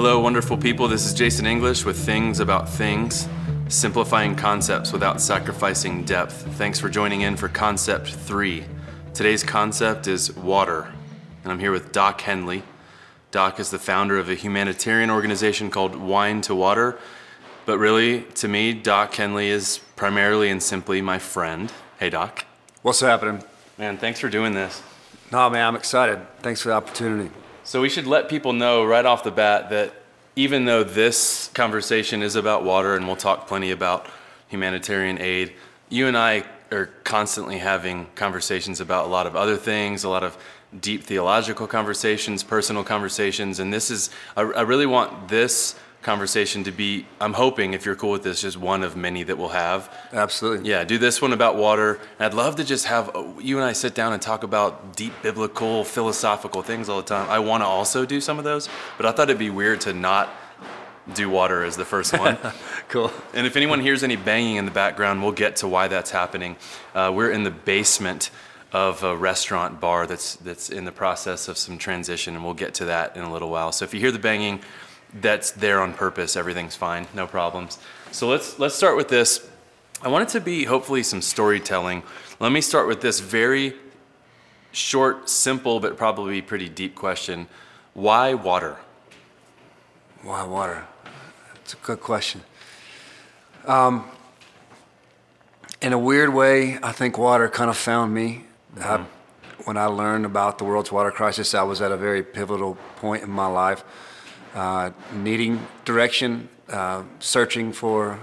[0.00, 0.86] Hello, wonderful people.
[0.86, 3.28] This is Jason English with Things About Things,
[3.66, 6.46] simplifying concepts without sacrificing depth.
[6.56, 8.64] Thanks for joining in for Concept 3.
[9.12, 10.92] Today's concept is water,
[11.42, 12.62] and I'm here with Doc Hendley.
[13.32, 16.96] Doc is the founder of a humanitarian organization called Wine to Water,
[17.66, 21.72] but really, to me, Doc Hendley is primarily and simply my friend.
[21.98, 22.44] Hey, Doc.
[22.82, 23.42] What's happening?
[23.76, 24.80] Man, thanks for doing this.
[25.32, 26.20] No, man, I'm excited.
[26.38, 27.32] Thanks for the opportunity.
[27.68, 29.92] So we should let people know right off the bat that
[30.36, 34.06] even though this conversation is about water and we'll talk plenty about
[34.46, 35.52] humanitarian aid,
[35.90, 40.24] you and I are constantly having conversations about a lot of other things, a lot
[40.24, 40.38] of
[40.80, 46.70] deep theological conversations, personal conversations, and this is I, I really want this conversation to
[46.70, 49.92] be i'm hoping if you're cool with this just one of many that we'll have.
[50.12, 50.68] Absolutely.
[50.70, 51.98] yeah do this one about water.
[52.18, 54.96] And i'd love to just have uh, you and i sit down and talk about
[54.96, 57.28] deep biblical philosophical things all the time.
[57.28, 59.92] I want to also do some of those but i thought it'd be weird to
[59.92, 60.28] not
[61.14, 62.36] do water as the first one.
[62.88, 63.10] Cool.
[63.34, 66.56] and if anyone hears any banging in the background we'll get to why that's happening.
[66.94, 68.30] Uh, we're in the basement
[68.72, 72.72] of a restaurant bar that's that's in the process of some transition and we'll get
[72.74, 73.72] to that in a little while.
[73.72, 74.60] So if you hear the banging
[75.14, 76.36] that's there on purpose.
[76.36, 77.78] Everything's fine, no problems.
[78.12, 79.48] So let's let's start with this.
[80.02, 82.02] I want it to be hopefully some storytelling.
[82.40, 83.74] Let me start with this very
[84.72, 87.48] short, simple, but probably pretty deep question.
[87.94, 88.76] Why water?
[90.22, 90.86] Why water?
[91.54, 92.42] That's a good question.
[93.66, 94.08] Um,
[95.80, 98.44] in a weird way, I think water kind of found me.
[98.80, 99.04] I,
[99.64, 103.22] when I learned about the world's water crisis, I was at a very pivotal point
[103.22, 103.84] in my life,
[104.54, 108.20] uh, needing direction, uh, searching for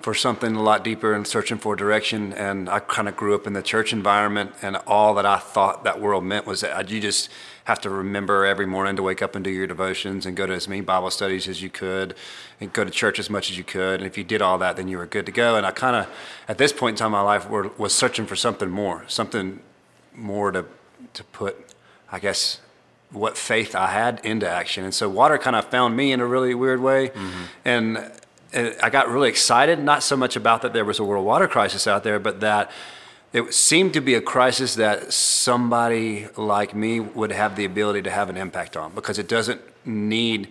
[0.00, 2.32] for something a lot deeper and searching for direction.
[2.32, 5.84] And I kind of grew up in the church environment, and all that I thought
[5.84, 7.28] that world meant was that you just
[7.64, 10.54] have to remember every morning to wake up and do your devotions and go to
[10.54, 12.14] as many Bible studies as you could
[12.60, 14.00] and go to church as much as you could.
[14.00, 15.56] And if you did all that, then you were good to go.
[15.56, 16.08] And I kind of,
[16.48, 19.60] at this point in time in my life, were, was searching for something more, something
[20.14, 20.64] more to,
[21.12, 21.74] to put,
[22.10, 22.60] I guess,
[23.10, 24.84] what faith I had into action.
[24.84, 27.08] And so water kind of found me in a really weird way.
[27.08, 27.42] Mm-hmm.
[27.64, 28.12] And
[28.52, 31.46] and I got really excited, not so much about that there was a world water
[31.46, 32.70] crisis out there, but that
[33.32, 38.10] it seemed to be a crisis that somebody like me would have the ability to
[38.10, 40.48] have an impact on because it doesn't need,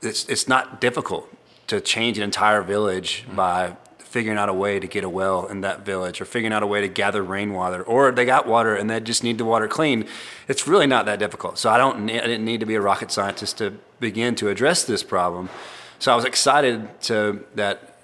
[0.00, 1.28] it's, it's not difficult
[1.66, 3.36] to change an entire village mm-hmm.
[3.36, 3.76] by
[4.16, 6.66] figuring out a way to get a well in that village or figuring out a
[6.66, 10.06] way to gather rainwater or they got water and they just need the water cleaned
[10.48, 11.58] it's really not that difficult.
[11.58, 14.84] So i don't i didn't need to be a rocket scientist to begin to address
[14.84, 15.50] this problem.
[15.98, 17.98] So i was excited to that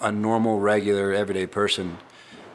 [0.00, 1.98] a normal regular everyday person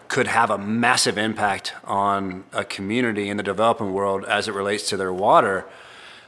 [0.07, 4.87] could have a massive impact on a community in the developing world as it relates
[4.91, 5.65] to their water.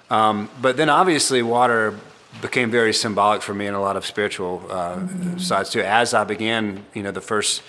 [0.09, 1.97] Um, but then obviously water
[2.41, 4.99] became very symbolic for me in a lot of spiritual uh,
[5.37, 5.81] sides too.
[5.81, 7.61] As I began, you know, the first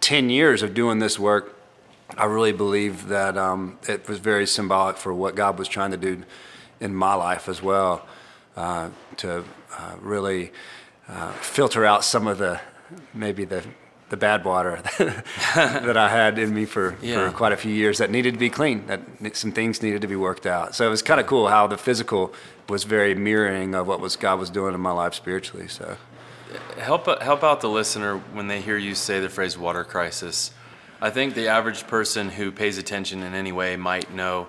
[0.00, 1.54] 10 years of doing this work,
[2.16, 5.96] I really believe that um, it was very symbolic for what God was trying to
[5.96, 6.22] do
[6.80, 8.06] in my life as well,
[8.56, 9.44] uh, to
[9.76, 10.52] uh, really
[11.08, 12.60] uh, filter out some of the
[13.14, 13.62] maybe the
[14.10, 14.80] the bad water
[15.54, 17.28] that I had in me for, Yeah.
[17.28, 19.02] for quite a few years that needed to be clean, that
[19.36, 20.74] some things needed to be worked out.
[20.74, 22.32] So it was kind of cool how the physical
[22.68, 25.68] was very mirroring of what was God was doing in my life spiritually.
[25.68, 25.96] So
[26.78, 30.50] Help help out the listener when they hear you say the phrase water crisis.
[31.00, 34.48] I think the average person who pays attention in any way might know,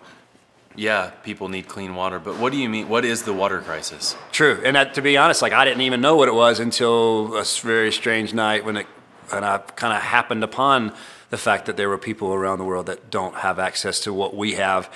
[0.76, 2.88] yeah, people need clean water, but what do you mean?
[2.88, 4.16] What is the water crisis?
[4.32, 4.62] true.
[4.64, 7.44] And that, to be honest, like I didn't even know what it was until a
[7.62, 8.88] very strange night when it,
[9.34, 10.94] and I kind of happened upon
[11.30, 14.36] the fact that there were people around the world that don't have access to what
[14.36, 14.90] we have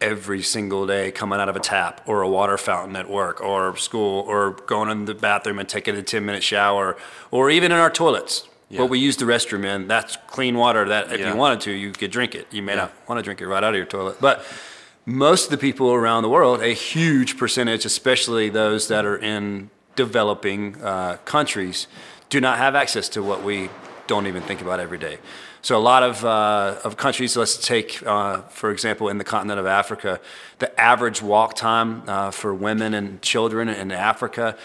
[0.00, 3.74] every single day coming out of a tap or a water fountain at work or
[3.76, 6.96] school or going in the bathroom and taking a 10 minute shower
[7.30, 8.46] or even in our toilets.
[8.68, 8.80] Yeah.
[8.80, 11.30] What we use the restroom in, that's clean water that if Yeah.
[11.30, 12.46] you wanted to, you could drink it.
[12.50, 12.82] You may Yeah.
[12.82, 14.16] not want to drink it right out of your toilet.
[14.20, 14.44] But
[15.06, 19.70] most of the people around the world, a huge percentage, especially those that are in
[19.94, 21.86] developing uh, countries,
[22.28, 23.70] do not have access to what we
[24.08, 25.18] don't even think about every day.
[25.66, 29.58] So a lot of, uh, of countries, let's take, uh, for example, in the continent
[29.58, 30.20] of Africa,
[30.60, 34.56] the average walk time uh, for women and children in Africa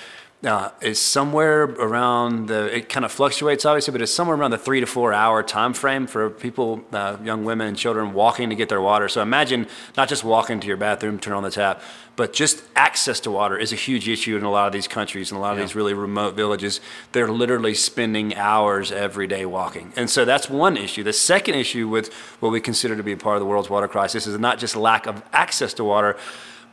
[0.45, 2.75] uh, is somewhere around the.
[2.77, 5.73] It kind of fluctuates, obviously, but it's somewhere around the three to four hour time
[5.73, 9.07] frame for people, uh, young women and children, walking to get their water.
[9.07, 11.81] So imagine not just walking to your bathroom, turn on the tap,
[12.15, 15.31] but just access to water is a huge issue in a lot of these countries
[15.31, 15.65] and a lot of Yeah.
[15.65, 16.81] these really remote villages.
[17.11, 21.03] They're literally spending hours every day walking, and so that's one issue.
[21.03, 24.25] The second issue with what we consider to be part of the world's water crisis
[24.25, 26.17] is not just lack of access to water,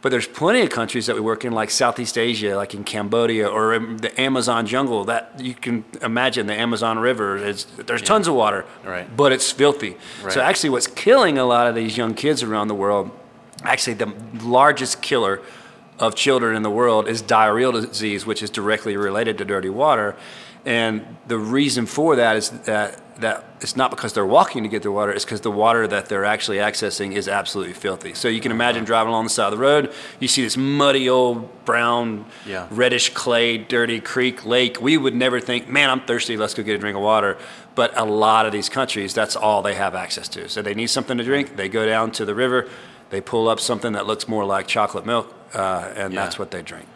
[0.00, 3.48] But there's plenty of countries that we work in, like Southeast Asia, like in Cambodia
[3.48, 5.04] or in the Amazon jungle.
[5.04, 7.36] That you can imagine the Amazon River.
[7.36, 9.08] Is, there's tons of water, Right.
[9.16, 9.96] but it's filthy.
[10.22, 10.32] Right.
[10.32, 13.10] So actually, what's killing a lot of these young kids around the world,
[13.64, 14.12] actually the
[14.44, 15.40] largest killer
[15.98, 20.14] of children in the world is diarrheal disease, which is directly related to dirty water.
[20.64, 24.82] And the reason for that is that that it's not because they're walking to get
[24.82, 28.14] their water, it's because the water that they're actually accessing is absolutely filthy.
[28.14, 31.08] So you can imagine driving along the side of the road, you see this muddy
[31.08, 32.66] old brown, Yeah.
[32.70, 34.80] reddish clay, dirty creek, lake.
[34.80, 37.36] We would never think, man, I'm thirsty, let's go get a drink of water.
[37.74, 40.48] But a lot of these countries, that's all they have access to.
[40.48, 42.68] So they need something to drink, they go down to the river,
[43.10, 46.22] they pull up something that looks more like chocolate milk, uh, and Yeah.
[46.22, 46.86] that's what they drink.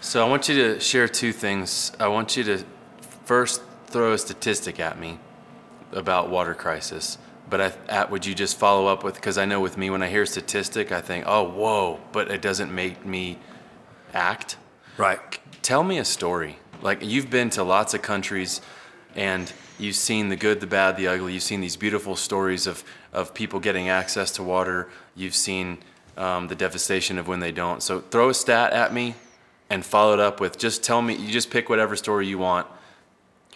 [0.00, 1.92] So I want you to share two things.
[2.00, 2.64] I want you to
[3.24, 5.18] first throw a statistic at me
[5.92, 7.18] about water crisis.
[7.50, 9.14] But I, at, would you just follow up with?
[9.14, 12.42] Because I know with me, when I hear statistic, I think, oh, whoa, but it
[12.42, 13.38] doesn't make me
[14.12, 14.56] act.
[14.96, 15.18] Right.
[15.62, 16.58] Tell me a story.
[16.82, 18.60] Like you've been to lots of countries
[19.14, 21.32] and you've seen the good, the bad, the ugly.
[21.32, 24.88] You've seen these beautiful stories of, of people getting access to water.
[25.16, 25.78] You've seen
[26.16, 27.82] um, the devastation of when they don't.
[27.82, 29.14] So throw a stat at me
[29.70, 32.66] and follow it up with just tell me, you just pick whatever story you want.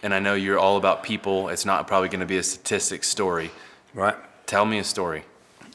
[0.03, 1.49] And I know you're all about people.
[1.49, 3.49] It's not probably going to be a statistic story.
[3.93, 4.15] Right.
[4.45, 5.23] Tell me a story.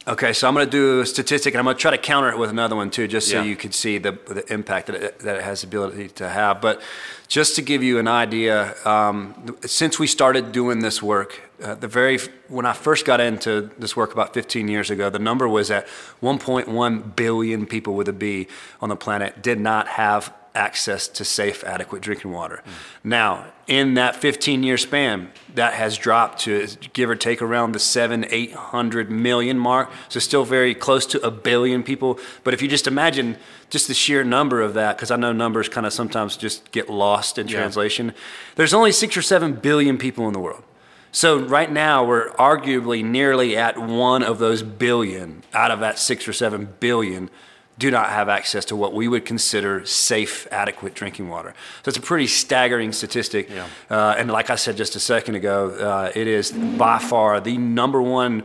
[0.07, 2.31] Okay, so I'm going to do a statistic, and I'm going to try to counter
[2.31, 3.43] it with another one too, just so Yeah.
[3.45, 6.63] you could see the, the impact that it, that it has the ability to have.
[6.63, 6.81] But
[7.27, 11.89] just to give you an idea, um, since we started doing this work, uh, the
[11.89, 15.71] very when I first got into this work about 15 years ago, the number was
[15.71, 15.87] at
[16.23, 18.47] 1.1 billion people with a B
[18.81, 22.63] on the planet did not have access to safe, adequate drinking water.
[23.05, 27.79] Now, in that 15 year span, that has dropped to give or take around the
[27.79, 29.91] seven, 800 million mark.
[30.09, 32.19] So, still very close to a billion people.
[32.45, 33.37] But if you just imagine
[33.71, 36.91] just the sheer number of that, because I know numbers kind of sometimes just get
[36.91, 37.59] lost in Yeah.
[37.59, 38.13] translation,
[38.57, 40.65] there's only six or seven billion people in the world.
[41.13, 46.29] So right now we're arguably nearly at one of those billion out of that six
[46.29, 47.31] or seven billion
[47.79, 51.55] do not have access to what we would consider safe, adequate drinking water.
[51.85, 53.49] So it's a pretty staggering statistic.
[53.49, 53.67] Yeah.
[53.89, 57.57] Uh, and like I said just a second ago, uh, it is by far the
[57.57, 58.43] number one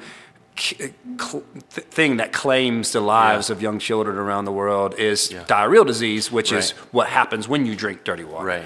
[0.58, 1.44] c- cl-
[1.74, 3.56] th- thing that claims the lives Yeah.
[3.56, 5.44] of young children around the world is Yeah.
[5.48, 8.46] diarrheal disease, which is what happens when you drink dirty water.
[8.46, 8.66] Right.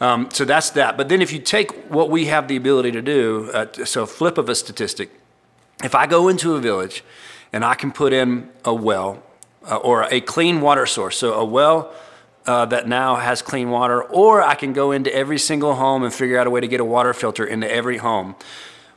[0.00, 0.96] Um, so that's that.
[0.98, 4.36] But then if you take what we have the ability to do, uh, so flip
[4.36, 5.10] of a statistic,
[5.82, 7.02] if I go into a village
[7.52, 9.22] and I can put in a well
[9.70, 11.92] uh, or a clean water source, so a well
[12.46, 16.12] uh, that now has clean water, or I can go into every single home and
[16.12, 18.34] figure out a way to get a water filter into every home.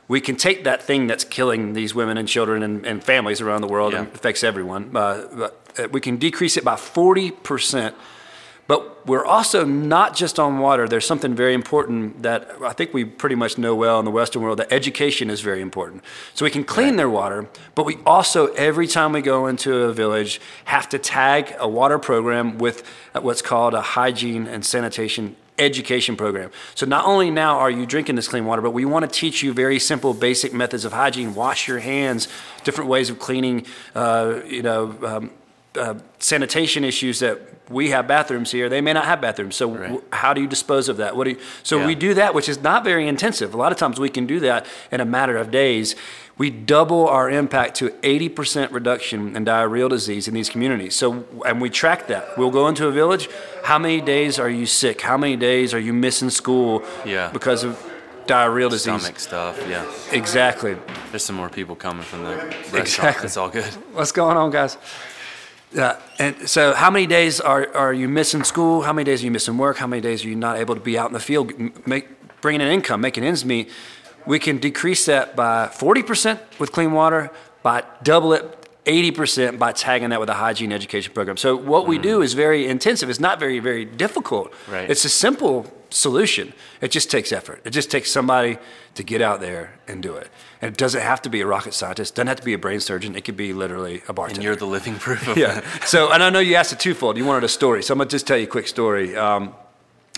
[0.08, 3.62] We can take that thing that's killing these women and children and, and families around
[3.62, 4.96] the world and affects everyone.
[4.96, 7.92] Uh, but, uh, we can decrease it by 40%.
[8.66, 10.88] But we're also not just on water.
[10.88, 14.42] There's something very important that I think we pretty much know well in the Western
[14.42, 16.02] world that education is very important.
[16.34, 19.92] So we can clean their water, but we also, every time we go into a
[19.92, 26.16] village, have to tag a water program with what's called a hygiene and sanitation education
[26.16, 26.50] program.
[26.74, 29.42] So not only now are you drinking this clean water, but we want to teach
[29.42, 31.34] you very simple, basic methods of hygiene.
[31.34, 32.28] Wash your hands,
[32.64, 33.64] different ways of cleaning.
[33.94, 35.30] Uh, you know, um,
[35.76, 38.68] uh, sanitation issues that we have bathrooms here.
[38.68, 39.56] They may not have bathrooms.
[39.56, 39.82] So Right.
[39.82, 41.16] w- how do you dispose of that?
[41.16, 41.86] What do you, so Yeah.
[41.86, 43.54] we do that, which is not very intensive.
[43.54, 45.96] A lot of times we can do that in a matter of days.
[46.38, 50.94] We double our impact to 80% reduction in diarrheal disease in these communities.
[50.94, 52.36] So, and we track that.
[52.38, 53.28] We'll go into a village.
[53.64, 55.00] How many days are you sick?
[55.00, 57.30] How many days are you missing school Yeah.
[57.32, 57.82] because of
[58.28, 59.00] diarrheal disease?
[59.02, 59.58] Stomach stuff.
[59.68, 59.82] Yeah.
[60.12, 60.76] Exactly.
[61.10, 62.76] There's some more people coming from the restaurant.
[62.76, 63.26] Exactly.
[63.26, 63.64] It's all good.
[63.94, 64.76] What's going on, guys?
[65.76, 68.82] And so how many days are, are you missing school?
[68.82, 69.76] How many days are you missing work?
[69.76, 71.52] How many days are you not able to be out in the field,
[71.86, 72.08] make,
[72.40, 73.70] bringing in income, making ends meet?
[74.26, 77.30] We can decrease that by 40% with clean water,
[77.62, 81.36] by double it 80% by tagging that with a hygiene education program.
[81.36, 83.10] So what we do is very intensive.
[83.10, 84.52] It's not very, very difficult.
[84.70, 84.88] Right.
[84.88, 86.52] It's a simple solution.
[86.80, 87.60] It just takes effort.
[87.64, 88.58] It just takes somebody
[88.94, 90.28] to get out there and do it.
[90.62, 92.12] And it doesn't have to be a rocket scientist.
[92.12, 93.14] It Doesn't have to be a brain surgeon.
[93.16, 94.38] It could be literally a bartender.
[94.40, 95.60] And you're the living proof of yeah.
[95.60, 95.84] that.
[95.88, 97.16] So, and I know you asked a twofold.
[97.18, 99.16] You wanted a story, so I'm gonna just tell you a quick story.
[99.16, 99.54] Um,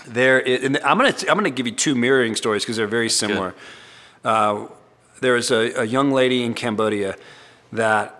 [0.07, 3.09] there, i- and I'm gonna I'm gonna give you two mirroring stories because they're very
[3.09, 3.53] similar.
[4.23, 4.67] Uh,
[5.21, 7.15] there was a, a young lady in Cambodia
[7.73, 8.18] that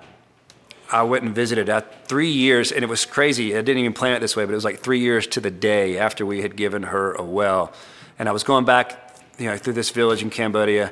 [0.91, 3.55] I went and visited at three years, and it was crazy.
[3.55, 5.51] I didn't even plan it this way, but it was like three years to the
[5.51, 7.71] day after we had given her a well.
[8.17, 10.91] And I was going back, you know, through this village in Cambodia,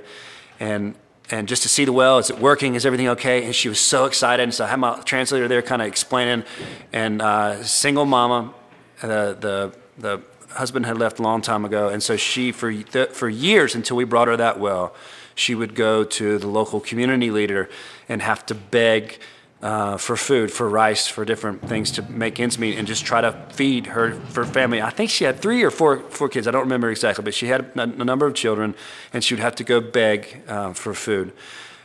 [0.60, 0.96] and
[1.30, 2.76] and just to see the well, is it working?
[2.76, 3.44] Is everything okay?
[3.44, 4.44] And she was so excited.
[4.44, 6.46] And so I had my translator there, kind of explaining.
[6.94, 8.54] And uh, single mama,
[9.02, 13.10] uh, the the husband had left a long time ago, and so she for th-
[13.10, 14.96] for years until we brought her that well,
[15.36, 17.70] she would go to the local community leader
[18.08, 19.20] and have to beg
[19.62, 23.22] uh, for food, for rice, for different things to make ends meet, and just try
[23.22, 24.82] to feed her for family.
[24.82, 26.48] I think she had three or four four kids.
[26.48, 28.76] I don't remember exactly, but she had a, a number of children,
[29.14, 31.34] and she would have to go beg uh, for food.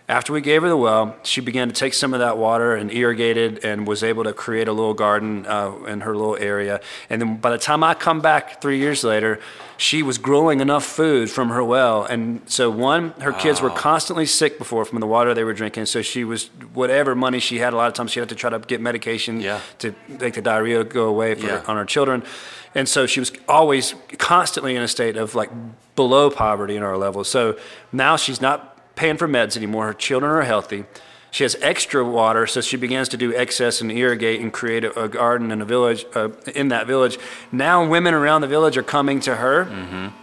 [0.08, 2.92] After we gave her the well, she began to take some of that water and
[2.92, 6.80] irrigated and was able to create a little garden uh, in her little area.
[7.08, 9.38] And then by the time I come back three years later,
[9.76, 12.04] she was growing enough food from her well.
[12.04, 15.86] And so, one, her kids were constantly sick before from the water they were drinking.
[15.86, 18.50] So, she was, whatever money she had, a lot of times she had to try
[18.50, 19.60] to get medication Yeah.
[19.78, 21.62] to make the diarrhea go away for, Yeah.
[21.66, 22.22] on her children.
[22.74, 25.50] And so she was always constantly in a state of like
[25.94, 27.22] below poverty in our level.
[27.22, 27.56] So
[27.92, 29.86] now she's not paying for meds anymore.
[29.86, 30.84] Her children are healthy.
[31.30, 35.04] She has extra water, so she begins to do excess and irrigate and create a,
[35.04, 37.18] a garden in a village, uh, in that village.
[37.50, 39.64] Now women around the village are coming to her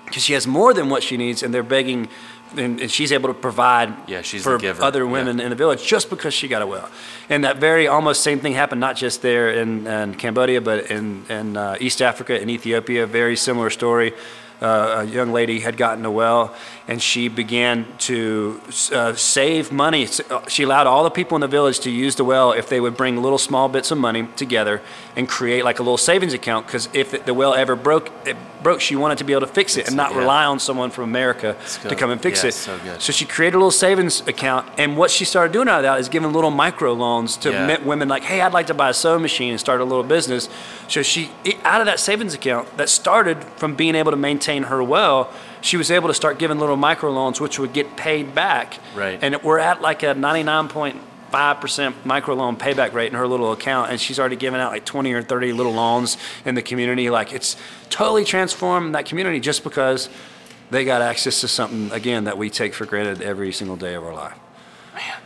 [0.05, 2.09] because she has more than what she needs, and they're begging,
[2.55, 5.11] and, and she's able to provide Yeah, she's for other Yeah.
[5.11, 6.87] women in the village just because she got a well.
[7.27, 11.25] And that very almost same thing happened not just there in, in Cambodia, but in,
[11.27, 13.07] in uh, East Africa and Ethiopia.
[13.07, 14.13] Very similar story.
[14.61, 16.53] Uh, a young lady had gotten a well,
[16.85, 18.59] and she began to
[18.91, 20.05] uh, save money.
[20.49, 22.97] She allowed all the people in the village to use the well if they would
[22.97, 24.81] bring little small bits of money together
[25.15, 26.65] and create like a little savings account.
[26.65, 29.77] Because if the well ever broke, it broke, she wanted to be able to fix
[29.77, 30.17] it and not yeah.
[30.19, 31.55] rely on someone from America
[31.87, 32.53] to come and fix Yeah, it.
[32.53, 32.77] so.
[32.99, 36.01] So she created a little savings account, and what she started doing out of that
[36.01, 37.81] is giving little micro loans to Yeah.
[37.83, 40.49] women like, "Hey, I'd like to buy a sewing machine and start a little business."
[40.89, 41.31] So she,
[41.63, 45.77] out of that savings account that started from being able to maintain her well, she
[45.77, 48.79] was able to start giving little micro loans, which would get paid back.
[48.95, 49.19] Right.
[49.21, 50.99] And we're at like a ninety-nine point
[51.31, 54.85] five percent microloan payback rate in her little account, and she's already given out like
[54.85, 57.09] twenty or thirty little loans in the community.
[57.09, 57.55] Like it's
[57.89, 60.09] totally transformed that community just because
[60.71, 64.03] they got access to something again that we take for granted every single day of
[64.03, 64.37] our life.
[64.95, 65.17] Man.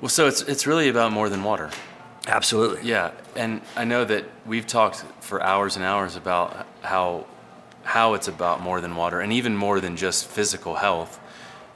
[0.00, 1.70] Well, so it's it's really about more than water.
[2.26, 2.88] Absolutely.
[2.88, 7.26] Yeah, and I know that we've talked for hours and hours about how
[7.84, 11.20] how it's about more than water and even more than just physical health.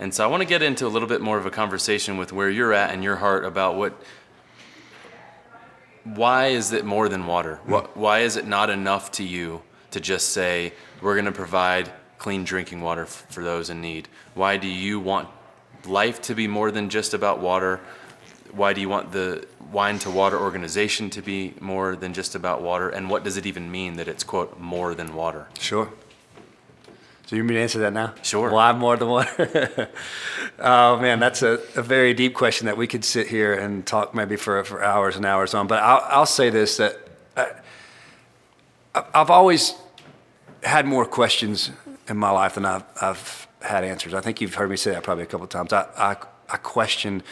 [0.01, 2.33] And so I want to get into a little bit more of a conversation with
[2.33, 3.93] where you're at in your heart about what
[6.05, 7.57] why is it more than water?
[7.57, 7.71] Hmm.
[7.73, 11.93] What, why is it not enough to you to just say we're going to provide
[12.19, 14.09] clean drinking water f- for those in need?
[14.35, 15.29] Why do you want
[15.87, 17.81] life to be more than just about water?
[18.53, 22.63] Why do you want the wine to water organization to be more than just about
[22.63, 22.89] water?
[22.89, 25.49] And what does it even mean that it's quote more than water?
[25.59, 25.91] Sure.
[27.27, 28.15] So you mean to answer that now?
[28.23, 28.51] Sure.
[28.51, 29.29] Why more than one?
[30.59, 34.15] oh man, that's a, a very deep question that we could sit here and talk
[34.15, 35.69] maybe for, for hours and hours on.
[35.69, 36.99] But I'll, I'll say this that
[37.37, 37.53] I,
[39.15, 39.75] I've always
[40.65, 41.71] had more questions
[42.09, 44.15] in my life than I've, I've had answers.
[44.15, 45.73] I think you've heard me say that probably a couple of times.
[45.73, 46.17] I, I,
[46.49, 47.23] I question,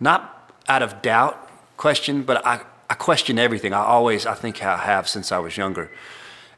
[0.00, 1.43] not out of doubt,
[1.76, 3.72] question, but I, I question everything.
[3.72, 5.90] I always, I think I have since I was younger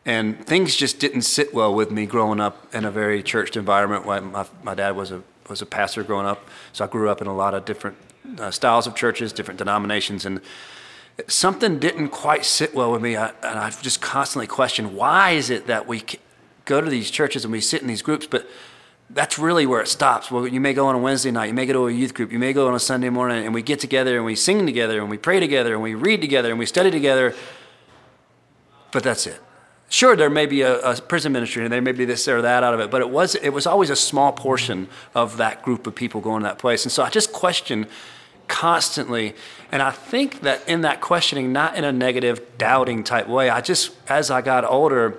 [0.06, 4.06] and things just didn't sit well with me growing up in a very churched environment.
[4.06, 7.26] My, my, dad was a was a pastor growing up, so I grew up in
[7.26, 7.96] a lot of different
[8.38, 10.40] uh, styles of churches, different denominations, and
[11.26, 13.16] something didn't quite sit well with me.
[13.16, 16.04] I, and I've just constantly questioned why is it that we
[16.64, 18.48] go to these churches and we sit in these groups, but
[19.10, 20.30] that's really where it stops.
[20.30, 22.32] Well, you may go on a Wednesday night, you may go to a youth group,
[22.32, 25.00] you may go on a Sunday morning, and we get together and we sing together
[25.00, 27.34] and we pray together and we read together and we study together,
[28.92, 29.40] but that's it
[29.88, 32.62] sure there may be a, a, prison ministry and there may be this or that
[32.62, 35.86] out of it but it was it was always a small portion of that group
[35.86, 37.86] of people going to that place and so i just question
[38.48, 39.34] constantly
[39.70, 43.60] and i think that in that questioning not in a negative doubting type way i
[43.60, 45.18] just as i got older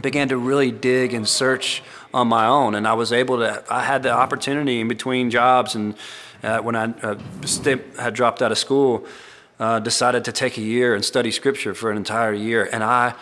[0.00, 1.82] began to really dig and search
[2.12, 2.74] on my own.
[2.74, 5.94] And i was able to i had the opportunity in between jobs and
[6.42, 7.18] uh, when i uh,
[7.98, 9.06] had dropped out of school
[9.58, 12.68] uh, decided to take a year and study scripture for an entire year.
[12.72, 13.14] And i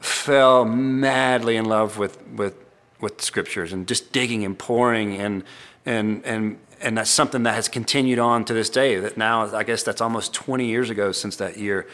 [0.00, 2.54] fell madly in love with with
[3.00, 5.44] with scriptures and just digging and pouring and
[5.86, 8.98] and and and that's something that has continued on to this day.
[8.98, 11.86] That now i guess that's almost 20 years ago since that year.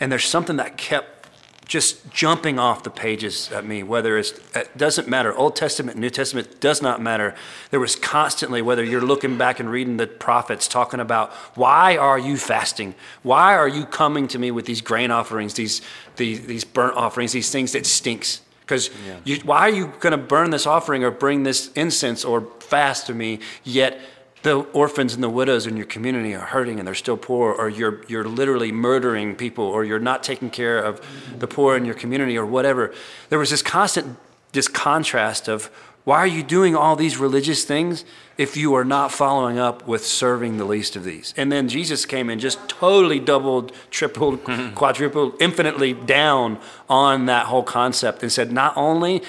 [0.00, 1.23] And there's something that kept
[1.64, 5.34] just jumping off the pages at me whether it's it doesn't matter.
[5.34, 7.34] Old testament new testament does not matter.
[7.70, 12.18] There was constantly whether you're looking back and reading the prophets talking about why are
[12.18, 12.94] you fasting?
[13.22, 15.80] Why are you coming to me with these grain offerings these
[16.16, 18.40] these, these burnt offerings these things that stinks?
[18.60, 18.90] Because
[19.24, 19.36] Yeah.
[19.44, 23.14] why are you going to burn this offering or bring this incense or fast to
[23.14, 24.00] me, yet
[24.44, 27.68] the orphans and the widows in your community are hurting and they're still poor, or
[27.68, 31.00] you're, you're literally murdering people, or you're not taking care of
[31.38, 32.94] the poor in your community, or whatever.
[33.30, 34.16] There was this constant
[34.52, 35.70] this contrast of
[36.04, 38.04] why are you doing all these religious things
[38.36, 41.32] if you are not following up with serving the least of these?
[41.36, 47.62] And then Jesus came and just totally doubled, tripled, quadrupled, infinitely down on that whole
[47.62, 49.22] concept and said, not only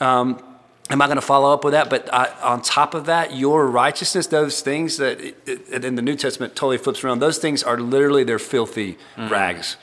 [0.00, 0.42] um,
[0.90, 3.66] am I going to follow up with that, but I, on top of that, your
[3.66, 7.62] righteousness, those things that it, it, in the New Testament totally flips around, those things
[7.62, 9.28] are literally their filthy mm-hmm.
[9.28, 9.76] rags,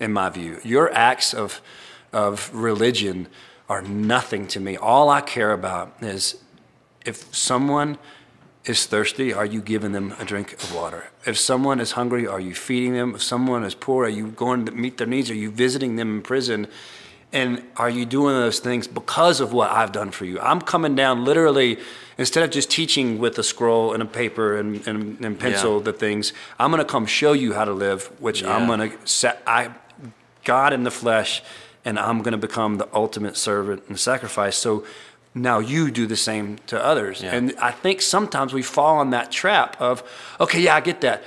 [0.00, 0.58] in my view.
[0.64, 1.60] Your acts of,
[2.12, 3.28] of religion
[3.68, 4.76] are nothing to me.
[4.76, 6.36] All I care about is
[7.04, 7.98] if someone
[8.64, 11.10] is thirsty, are you giving them a drink of water?
[11.24, 13.14] If someone is hungry, are you feeding them?
[13.14, 15.30] If someone is poor, are you going to meet their needs?
[15.30, 16.66] Are you visiting them in prison?
[17.32, 20.40] And are you doing those things because of what I've done for you?
[20.40, 21.78] I'm coming down literally,
[22.16, 25.82] instead of just teaching with a scroll and a paper and, and, and pencil Yeah.
[25.82, 28.96] the things, I'm going to come show you how to live, which I'm going to
[29.06, 29.70] set, I,
[30.44, 31.42] God in the flesh,
[31.84, 34.56] and I'm going to become the ultimate servant and sacrifice.
[34.56, 34.84] So
[35.34, 37.22] now you do the same to others.
[37.22, 37.34] Yeah.
[37.34, 40.02] And I think sometimes we fall in that trap of,
[40.40, 41.22] okay, yeah, I get that.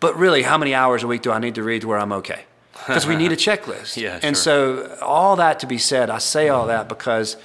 [0.00, 2.12] But really, how many hours a week do I need to read to where I'm
[2.12, 2.44] okay?
[2.86, 3.96] Because we need a checklist.
[4.00, 4.88] Yeah, And sure.
[4.88, 7.36] so, all that to be said, I say all that because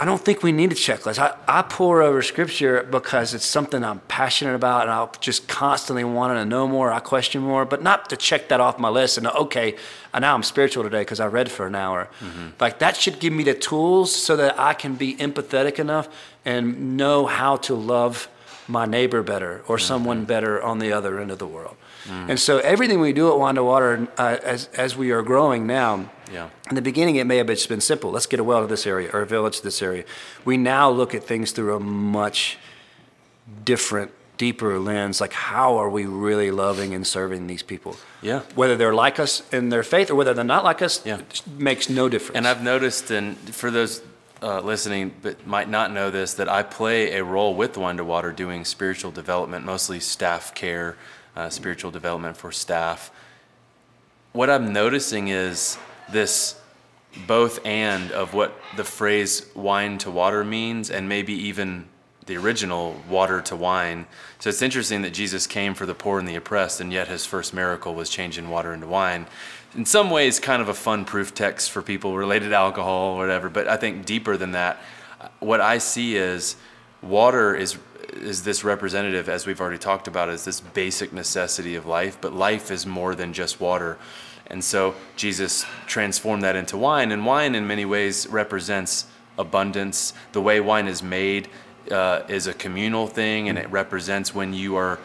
[0.00, 1.18] I don't think we need a checklist.
[1.18, 6.04] I, I pour over scripture because it's something I'm passionate about and I'll just constantly
[6.04, 6.92] wanting to know more.
[6.92, 9.74] I question more, but not to check that off my list and okay,
[10.14, 12.08] and now I'm spiritual today because I read for an hour.
[12.20, 12.50] Mm-hmm.
[12.60, 16.08] Like that should give me the tools so that I can be empathetic enough
[16.44, 18.28] and know how to love
[18.68, 19.84] my neighbor better or mm-hmm.
[19.84, 21.76] someone better on the other end of the world.
[22.08, 25.66] And so everything we do at Wine to Water, uh, as, as we are growing
[25.66, 26.48] now, Yeah.
[26.68, 28.10] in the beginning, it may have just been simple.
[28.10, 30.04] Let's get a well to this area or a village to this area.
[30.44, 32.58] We now look at things through a much
[33.64, 35.20] different, deeper lens.
[35.20, 37.96] Like, how are we really loving and serving these people?
[38.22, 38.40] Yeah.
[38.54, 41.20] Whether they're like us in their faith or whether they're not like us, Yeah.
[41.58, 42.36] makes no difference.
[42.36, 44.02] And I've noticed, and for those
[44.40, 48.04] uh, listening but might not know this, that I play a role with Wine to
[48.04, 50.96] Water doing spiritual development, mostly staff care,
[51.38, 53.12] uh, spiritual development for staff.
[54.32, 55.78] What I'm noticing is
[56.10, 56.60] this
[57.28, 61.86] both and of what the phrase wine to water means, and maybe even
[62.26, 64.06] the original water to wine.
[64.40, 67.24] So it's interesting that Jesus came for the poor and the oppressed, and yet his
[67.24, 69.26] first miracle was changing water into wine.
[69.76, 73.18] In some ways, kind of a fun proof text for people related to alcohol or
[73.18, 74.78] whatever, but I think deeper than that,
[75.38, 76.56] what I see is
[77.00, 77.78] water is
[78.12, 82.32] is this representative, as we've already talked about, is this basic necessity of life, but
[82.32, 83.98] life is more than just water.
[84.46, 89.06] And so Jesus transformed that into wine, and wine in many ways represents
[89.38, 90.14] abundance.
[90.32, 91.48] The way wine is made
[91.90, 94.98] uh, is a communal thing, and it represents when you are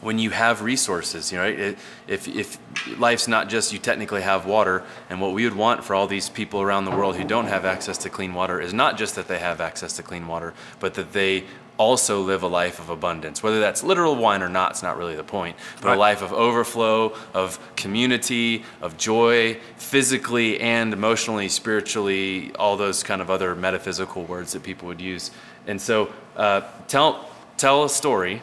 [0.00, 2.58] when you have resources, you know, if, if
[2.98, 6.28] life's not just you technically have water, and what we would want for all these
[6.28, 9.28] people around the world who don't have access to clean water is not just that
[9.28, 11.44] they have access to clean water, but that they
[11.76, 13.42] also live a life of abundance.
[13.42, 15.96] Whether that's literal wine or not, it's not really the point, but Right.
[15.96, 23.20] a life of overflow, of community, of joy, physically and emotionally, spiritually, all those kind
[23.20, 25.30] of other metaphysical words that people would use.
[25.66, 28.42] And so, uh, tell tell a story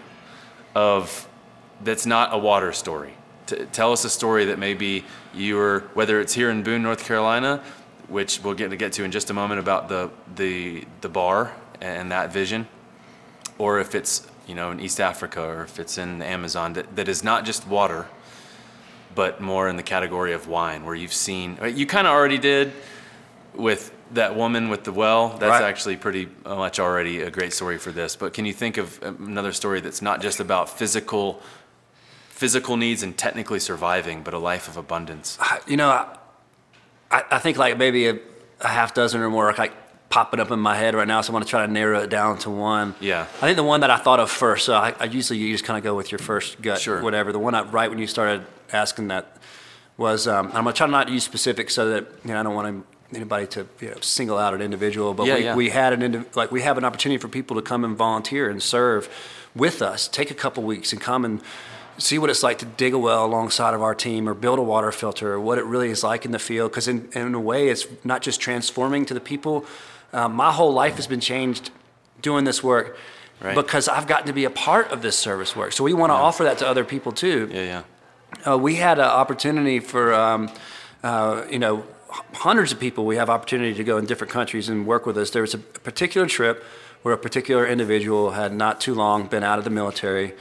[0.75, 1.27] of
[1.83, 3.13] that's not a water story.
[3.47, 7.03] T- tell us a story that maybe you were, whether it's here in Boone, North
[7.05, 7.61] Carolina,
[8.07, 11.51] which we'll get to get to in just a moment about the the the bar
[11.81, 12.67] and that vision,
[13.61, 16.95] or if it's you know in East Africa or if it's in the Amazon that,
[16.95, 18.07] that is not just water,
[19.13, 22.71] but more in the category of wine, where you've seen you kind of already did
[23.53, 25.29] with that woman with the well.
[25.29, 25.63] That's Right.
[25.71, 28.15] actually pretty much already a great story for this.
[28.15, 31.41] But can you think of um, another story that's not just about physical
[32.29, 35.37] physical needs and technically surviving, but a life of abundance?
[35.67, 36.17] you know, I,
[37.11, 38.15] I I think like maybe a,
[38.61, 39.73] a half dozen or more like
[40.11, 41.21] popping up in my head right now.
[41.21, 42.93] So I want to try to narrow it down to one.
[42.99, 43.21] Yeah.
[43.41, 44.65] I think the one that I thought of first.
[44.65, 47.01] So I, I usually you just kind of go with your first gut, Sure.
[47.01, 47.31] whatever.
[47.31, 49.37] The one I, right when you started asking that
[49.97, 52.55] was um, I'm gonna try not to use specifics so that you know I don't
[52.55, 55.13] want anybody to you know, single out an individual.
[55.13, 55.55] But Yeah, we, yeah.
[55.55, 58.49] we had an indi- like we have an opportunity for people to come and volunteer
[58.49, 59.09] and serve
[59.55, 60.07] with us.
[60.07, 61.41] Take a couple weeks and come and
[61.97, 64.61] see what it's like to dig a well alongside of our team or build a
[64.61, 67.39] water filter or what it really is like in the field because in, in a
[67.39, 69.65] way it's not just transforming to the people
[70.13, 71.71] um, my whole life has been changed
[72.21, 72.97] doing this work
[73.43, 73.55] Right.
[73.55, 76.15] because i've gotten to be a part of this service work so we want to
[76.15, 77.83] offer that to other people too Yeah,
[78.45, 78.51] yeah.
[78.53, 80.49] uh, we had an opportunity for, um,
[81.03, 81.83] uh, you know,
[82.33, 85.29] hundreds of people we have opportunity to go in different countries and work with us.
[85.31, 86.63] There was a particular trip
[87.03, 90.33] where a particular individual had not too long been out of the military.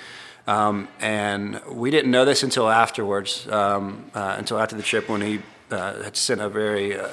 [0.47, 5.21] Um, and we didn't know this until afterwards, um, uh, until after the trip when
[5.23, 7.09] he uh, had sent a very uh,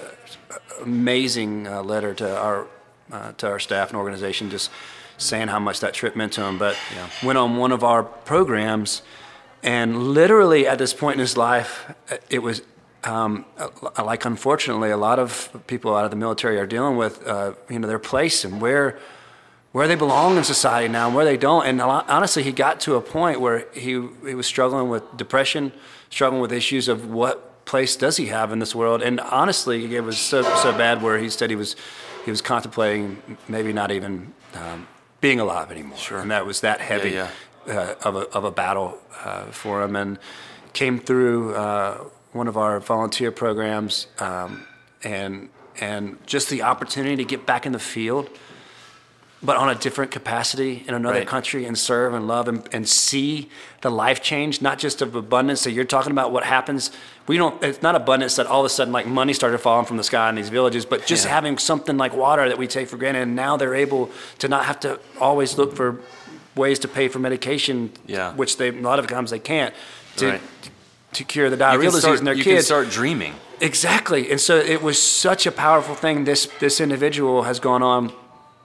[0.81, 2.67] amazing uh, letter to our
[3.11, 4.69] uh, to our staff and organization, just
[5.17, 6.57] saying how much that trip meant to him.
[6.57, 7.09] But yeah.
[7.23, 9.01] went on one of our programs,
[9.63, 11.93] and literally at this point in his life,
[12.29, 12.61] it was
[13.03, 13.45] um,
[14.03, 17.79] like unfortunately a lot of people out of the military are dealing with, uh, you
[17.79, 18.99] know, their place and where
[19.71, 21.65] where they belong in society now and where they don't.
[21.65, 25.71] And honestly, he got to a point where he he was struggling with depression,
[26.09, 29.01] struggling with issues of what place does he have in this world.
[29.03, 31.75] And honestly, it was so so bad where he said he was
[32.25, 34.87] he was contemplating maybe not even um,
[35.21, 35.97] being alive anymore.
[35.97, 36.19] Sure.
[36.19, 37.29] And that was that heavy yeah,
[37.67, 37.73] yeah.
[37.73, 40.17] Uh, of a of a battle uh, for him and
[40.73, 41.53] came through.
[41.55, 44.65] Uh, one of our volunteer programs, um,
[45.03, 45.49] and
[45.79, 48.29] and just the opportunity to get back in the field,
[49.41, 51.27] but on a different capacity in another right.
[51.27, 53.49] country and serve and love and, and see
[53.81, 55.61] the life change, not just of abundance.
[55.61, 56.91] So you're talking about what happens.
[57.27, 57.61] We don't.
[57.63, 60.29] It's not abundance that all of a sudden like money started falling from the sky
[60.29, 61.31] in these villages, but just yeah.
[61.31, 64.65] having something like water that we take for granted, and now they're able to not
[64.65, 65.99] have to always look for
[66.55, 68.33] ways to pay for medication, yeah.
[68.33, 69.73] which they a lot of times they can't.
[70.17, 70.41] To, right
[71.13, 72.47] to cure the diarrheal disease in their you kids.
[72.47, 73.35] You can start dreaming.
[73.59, 76.25] Exactly, and so it was such a powerful thing.
[76.25, 78.13] This this individual has gone on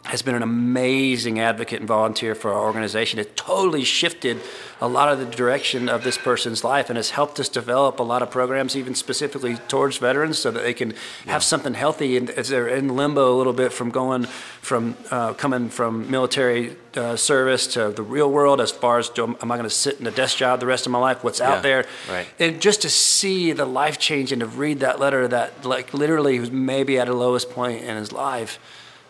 [0.05, 3.21] has been an amazing advocate and volunteer for our organization.
[3.21, 4.41] It totally shifted
[4.81, 8.03] a lot of the direction of this person's life and has helped us develop a
[8.03, 10.91] lot of programs, even specifically towards veterans, so that they can
[11.25, 11.33] yeah.
[11.33, 14.25] have something healthy and as they're in limbo a little bit from going
[14.61, 19.25] from uh, coming from military uh, service to the real world as far as do,
[19.41, 21.23] am I going to sit in a desk job the rest of my life?
[21.23, 21.87] What's yeah, out there?
[22.11, 22.27] Right.
[22.41, 26.41] And just to see the life change and to read that letter that like literally
[26.41, 28.59] was maybe at a lowest point in his life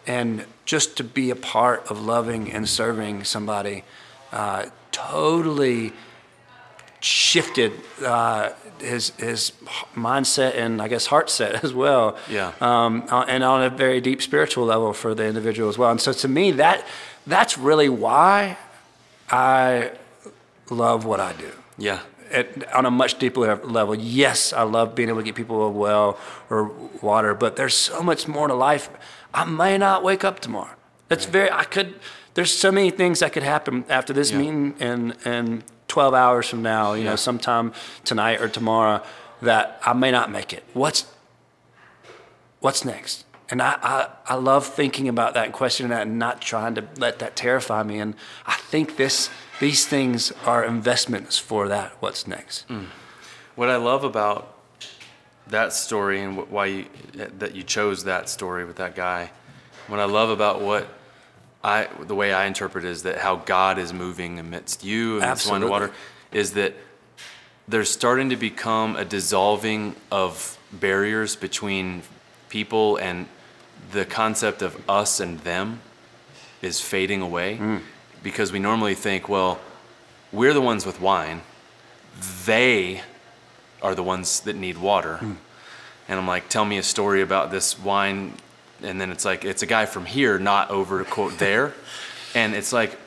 [0.07, 3.85] and just to be a part of loving and serving somebody
[4.33, 5.93] uh, totally
[7.01, 7.73] shifted
[8.05, 9.53] uh, his his
[9.95, 12.17] mindset and I guess heart set as well.
[12.31, 12.53] Yeah.
[12.61, 15.91] Um, uh, and on a very deep spiritual level for the individual as well.
[15.91, 16.87] And so to me, that
[17.27, 18.57] that's really why
[19.31, 19.93] I
[20.71, 21.51] love what I do.
[21.79, 22.01] Yeah.
[22.31, 25.71] At, on a much deeper level, yes, I love being able to get people a
[25.71, 28.89] well or water, but there's so much more to life
[29.35, 30.75] I may not wake up tomorrow.
[31.09, 31.33] That's right.
[31.33, 31.95] very, I could,
[32.35, 34.39] there's so many things that could happen after this yeah.
[34.39, 37.11] meeting and, and 12 hours from now, you yeah.
[37.11, 37.73] know, sometime
[38.05, 39.03] tonight or tomorrow
[39.43, 40.65] that I may not make it.
[40.73, 41.07] What's,
[42.61, 43.25] what's next?
[43.51, 46.89] And I, I, I love thinking about that and questioning that and not trying to
[46.97, 47.99] let that terrify me.
[47.99, 48.15] And
[48.47, 49.29] I think this,
[49.61, 52.67] these things are investments for that, what's next.
[52.69, 52.87] Mm.
[53.55, 54.52] What I love about
[55.53, 56.87] that story and why you,
[57.39, 59.31] that you chose that story with that guy.
[59.87, 60.89] What I love about what
[61.63, 65.47] I the way I interpret is that how God is moving amidst you and this
[65.47, 65.93] wine and water
[66.33, 66.75] is that
[67.69, 72.03] there's starting to become a dissolving of barriers between
[72.49, 73.27] people and
[73.93, 75.81] the concept of us and them
[76.61, 77.81] is fading away mm.
[78.23, 79.61] because we normally think, well,
[80.33, 81.43] we're the ones with wine.
[82.47, 83.03] They
[83.83, 85.19] are the ones that need water.
[85.21, 85.37] Mm.
[86.09, 88.35] And I'm like, tell me a story about this wine.
[88.83, 91.75] And then it's like, it's a guy from here, not over to quote there.
[92.35, 92.99] and it's like,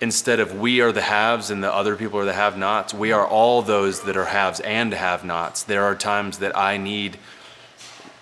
[0.00, 3.12] instead of we are the haves and the other people are the have nots, we
[3.12, 5.62] are all those that are haves and have nots.
[5.62, 7.18] There are times that I need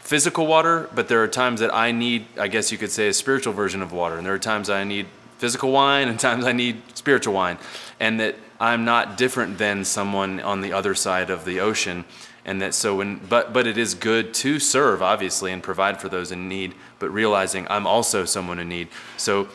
[0.01, 3.13] physical water, but there are times that I need, I guess you could say, a
[3.15, 4.17] spiritual version of water.
[4.17, 5.07] And there are times I need
[5.39, 7.57] physical wine and times I need spiritual wine.
[7.99, 12.05] And that I'm not different than someone on the other side of the ocean.
[12.45, 16.09] And that so when, but, but it is good to serve, obviously, and provide for
[16.09, 18.89] those in need, but realizing I'm also someone in need.
[19.17, 19.49] So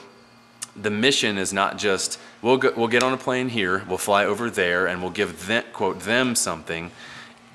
[0.75, 4.25] the mission is not just, we'll, go, we'll get on a plane here, we'll fly
[4.25, 6.91] over there, and we'll give them, quote, them something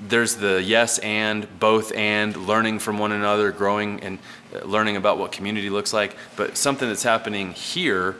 [0.01, 4.19] there's the yes and both and learning from one another growing and
[4.55, 8.17] uh, learning about what community looks like but something that's happening here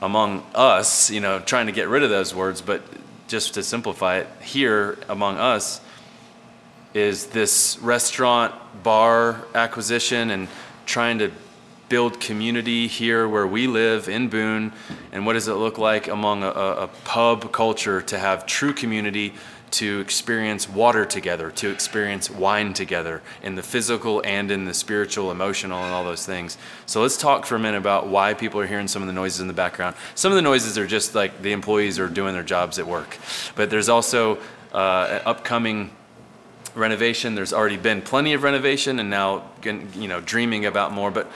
[0.00, 2.82] among us, you know, trying to get rid of those words, but
[3.28, 5.80] just to simplify it, here among us
[6.94, 10.48] is this restaurant bar acquisition and
[10.86, 11.30] trying to
[11.88, 14.72] build community here where we live in Boone.
[15.12, 19.34] And what does it look like among a, a pub culture to have true community
[19.72, 25.30] to experience water together, to experience wine together in the physical and in the spiritual,
[25.30, 26.56] emotional, and all those things.
[26.86, 29.40] So let's talk for a minute about why people are hearing some of the noises
[29.40, 29.96] in the background.
[30.14, 33.18] Some of the noises are just like the employees are doing their jobs at work,
[33.54, 34.38] but there's also
[34.72, 35.90] uh, an upcoming
[36.74, 37.34] renovation.
[37.34, 41.10] There's already been plenty of renovation, and now you know dreaming about more.
[41.10, 41.26] But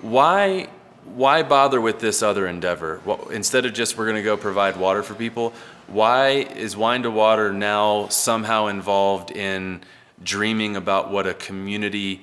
[0.00, 0.68] why
[1.04, 3.00] why bother with this other endeavor?
[3.04, 5.52] Well, instead of just we're going to go provide water for people,
[5.86, 9.82] why is Wine to Water now somehow involved in
[10.22, 12.22] dreaming about what a community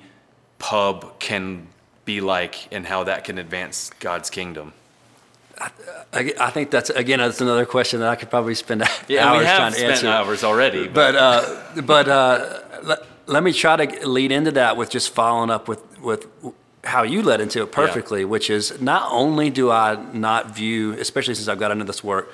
[0.58, 1.68] pub can
[2.04, 4.72] be like and how that can advance God's kingdom?
[6.12, 9.38] I, I think that's again that's another question that I could probably spend yeah, hours
[9.40, 10.08] we have trying to answer.
[10.08, 10.88] hours already.
[10.88, 15.14] But but, uh, but uh, let, let me try to lead into that with just
[15.14, 16.26] following up with with
[16.84, 18.26] how you led into it perfectly, yeah.
[18.26, 22.32] which is not only do I not view, especially since I've got into this work,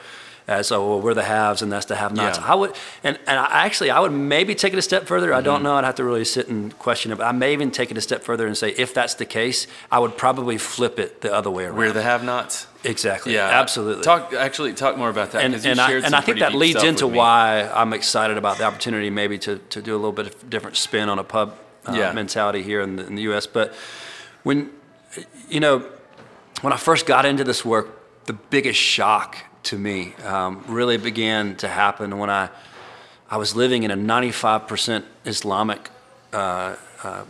[0.49, 2.39] as oh well, we're the haves and that's the have-nots.
[2.39, 2.47] Yeah.
[2.47, 5.29] I would, and, and I actually I would maybe take it a step further.
[5.29, 5.37] Mm-hmm.
[5.37, 5.65] I don't mm-hmm.
[5.65, 5.75] know.
[5.75, 7.19] I'd have to really sit and question it.
[7.19, 9.67] But I may even take it a step further and say if that's the case,
[9.93, 11.77] I would probably flip it the other way around.
[11.77, 12.67] We're the have-nots.
[12.83, 13.35] Exactly.
[13.35, 13.49] Yeah.
[13.49, 14.03] Absolutely.
[14.03, 15.45] Talk actually talk more about that.
[15.45, 19.11] And, and I, and I think that leads into why I'm excited about the opportunity
[19.11, 22.13] maybe to to do a little bit of different spin on a pub uh, yeah.
[22.13, 23.47] mentality here in the, in the U.S.
[23.47, 23.75] But
[24.45, 24.71] when
[25.51, 25.85] you know
[26.63, 31.57] when I first got into this work, the biggest shock to me um, really began
[31.57, 32.49] to happen when I,
[33.31, 35.91] I was living in a 95% Islamic
[36.33, 37.25] uh, uh,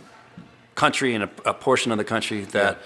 [0.75, 2.79] country and a, a, portion of the country that,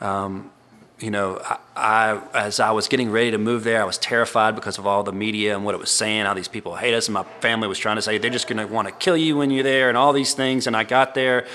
[0.00, 0.50] um,
[0.98, 4.54] you know, I, I, as I was getting ready to move there, I was terrified
[4.54, 7.08] because of all the media and what it was saying, how these people hate us.
[7.08, 9.36] And my family was trying to say they're just going to want to kill you
[9.36, 10.66] when you're there and all these things.
[10.66, 11.46] And I got there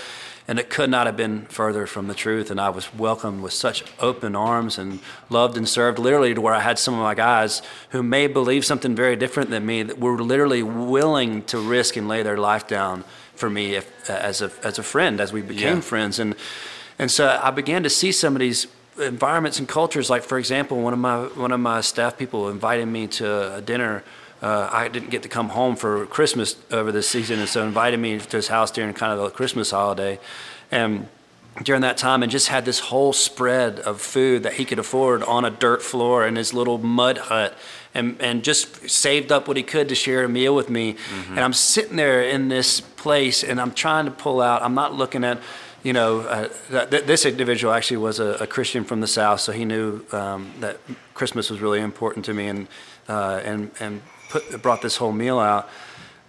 [0.47, 2.51] and it could not have been further from the truth.
[2.51, 6.53] And I was welcomed with such open arms and loved and served, literally, to where
[6.53, 9.99] I had some of my guys who may believe something very different than me that
[9.99, 13.03] were literally willing to risk and lay their life down
[13.33, 15.81] for me if, as, a, as a friend, as we became yeah.
[15.81, 16.19] friends.
[16.19, 16.35] And,
[16.99, 18.67] and so I began to see some of these
[18.99, 20.09] environments and cultures.
[20.09, 23.61] Like, for example, one of my, one of my staff people invited me to a
[23.61, 24.03] dinner
[24.45, 27.99] uh, I didn't get to come home for Christmas over this season, and so invited
[27.99, 30.19] me to his house during kind of the Christmas holiday,
[30.69, 31.07] and
[31.63, 35.23] during that time, and just had this whole spread of food that he could afford
[35.23, 37.57] on a dirt floor in his little mud hut,
[37.95, 41.31] and and just saved up what he could to share a meal with me, mm-hmm.
[41.31, 44.61] and I'm sitting there in this place, and I'm trying to pull out.
[44.61, 45.39] I'm not looking at
[45.81, 49.51] you know, uh, th- this individual actually was a, a, Christian from the South, so
[49.51, 50.79] he knew um, that
[51.13, 52.67] Christmas was really important to me, and
[53.07, 55.69] uh, and and put, brought this whole meal out.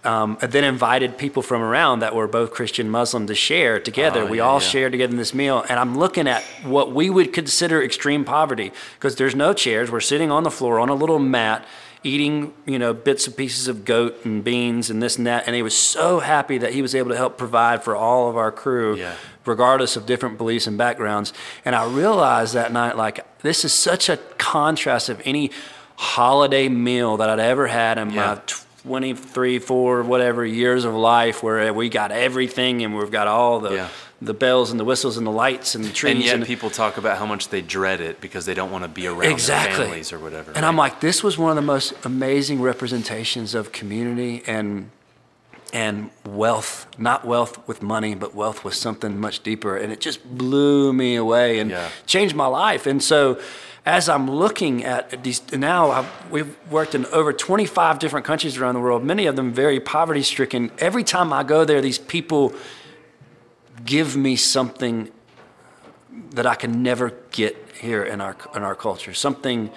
[0.03, 4.21] Um, and then invited people from around that were both Christian Muslim to share together.
[4.21, 4.67] Oh, we yeah, all yeah.
[4.67, 5.65] shared together in this meal.
[5.67, 9.91] And I'm looking at what we would consider extreme poverty because there's no chairs.
[9.91, 11.65] We're sitting on the floor on a little mat
[12.03, 15.45] eating, you know, bits and pieces of goat and beans and this and that.
[15.45, 18.37] And he was so happy that he was able to help provide for all of
[18.37, 19.15] our crew, yeah.
[19.45, 21.33] regardless of different beliefs and backgrounds.
[21.65, 25.51] And I realized that night, like, this is such a contrast of any
[25.97, 28.35] holiday meal that I'd ever had in yeah.
[28.35, 28.41] my
[28.83, 33.73] 23, 4, whatever years of life where we got everything and we've got all the.
[33.73, 33.89] Yeah.
[34.19, 36.15] The bells and the whistles and the lights and the trees.
[36.15, 38.83] And yet and, people talk about how much they dread it because they don't want
[38.83, 39.77] to be around exactly.
[39.77, 40.53] their families or whatever.
[40.53, 40.67] And right?
[40.67, 44.89] I'm like, this was one of the most amazing representations of community and
[45.71, 49.77] and wealth, not wealth with money, but wealth with something much deeper.
[49.77, 51.89] And it just blew me away and yeah.
[52.07, 52.87] changed my life.
[52.87, 53.39] And so
[53.87, 58.73] as I'm looking at these now, I've, we've worked in over 25 different countries around
[58.73, 60.71] the world, many of them very poverty stricken.
[60.77, 62.53] Every time I go there, these people
[63.85, 65.09] give me something
[66.31, 69.13] that I can never get here in our in our culture.
[69.13, 69.71] Something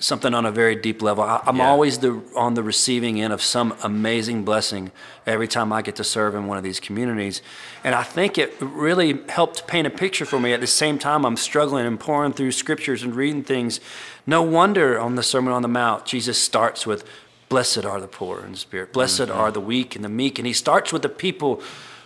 [0.00, 1.22] something on a very deep level.
[1.22, 1.68] I, am yeah.
[1.68, 4.90] always the, on the receiving end of some amazing blessing
[5.26, 7.42] every time I get to serve in one of these communities.
[7.84, 10.52] And I think it really helped paint a picture for me.
[10.52, 13.78] At the same time, I'm struggling and pouring through scriptures and reading things.
[14.26, 17.04] No wonder on the Sermon on the Mount, Jesus starts with,
[17.50, 19.38] Blessed are the poor in spirit, blessed mm-hmm.
[19.38, 20.38] are the weak and the meek.
[20.38, 21.60] And he starts with the people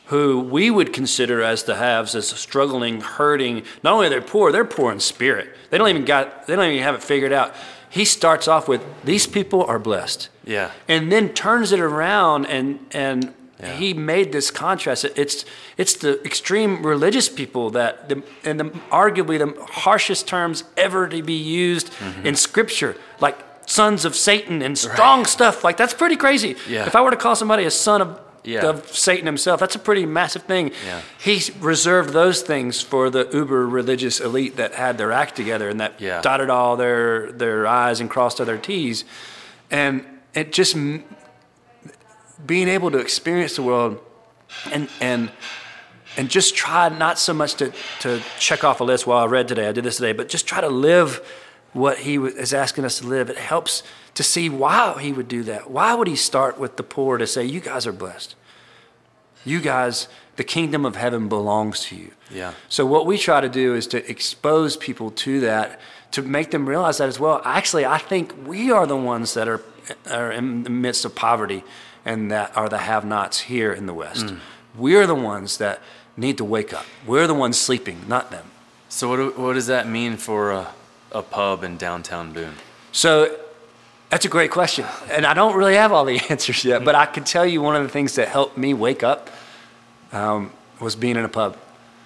[0.06, 4.52] who we would consider as the haves as struggling hurting not only are they're poor
[4.52, 7.54] they're poor in spirit they don't even got they don't even have it figured out
[7.94, 10.28] he starts off with these people are blessed.
[10.44, 10.72] Yeah.
[10.88, 13.76] And then turns it around and and yeah.
[13.76, 15.04] he made this contrast.
[15.04, 15.44] It's
[15.76, 21.22] it's the extreme religious people that the and the, arguably the harshest terms ever to
[21.22, 22.26] be used mm-hmm.
[22.26, 25.28] in scripture, like sons of Satan and strong right.
[25.28, 25.62] stuff.
[25.62, 26.56] Like that's pretty crazy.
[26.68, 26.86] Yeah.
[26.86, 28.66] If I were to call somebody a son of yeah.
[28.66, 29.60] of Satan himself.
[29.60, 30.72] That's a pretty massive thing.
[30.86, 31.00] Yeah.
[31.18, 35.80] He reserved those things for the uber religious elite that had their act together and
[35.80, 36.20] that yeah.
[36.20, 39.04] dotted all their their I's and crossed all their T's.
[39.70, 40.04] And
[40.34, 40.76] it just
[42.46, 43.98] being able to experience the world
[44.72, 45.30] and and
[46.16, 49.06] and just try not so much to, to check off a list.
[49.06, 51.20] Well, I read today, I did this today, but just try to live
[51.72, 53.30] what he is asking us to live.
[53.30, 53.82] It helps
[54.14, 55.70] to see why he would do that.
[55.70, 58.34] Why would he start with the poor to say, You guys are blessed?
[59.44, 62.12] You guys, the kingdom of heaven belongs to you.
[62.30, 62.54] Yeah.
[62.68, 65.80] So what we try to do is to expose people to that,
[66.12, 67.42] to make them realize that as well.
[67.44, 69.60] Actually, I think we are the ones that are
[70.10, 71.62] are in the midst of poverty
[72.06, 74.26] and that are the have-nots here in the West.
[74.26, 74.38] Mm.
[74.74, 75.80] We're the ones that
[76.16, 76.86] need to wake up.
[77.06, 78.46] We're the ones sleeping, not them.
[78.88, 80.72] So what, do- what does that mean for a,
[81.12, 82.54] a pub in downtown Boone?
[82.92, 83.38] So
[84.14, 84.86] that's a great question.
[85.10, 87.74] And I don't really have all the answers yet, but I can tell you one
[87.74, 89.28] of the things that helped me wake up
[90.12, 91.56] um, was being in a pub.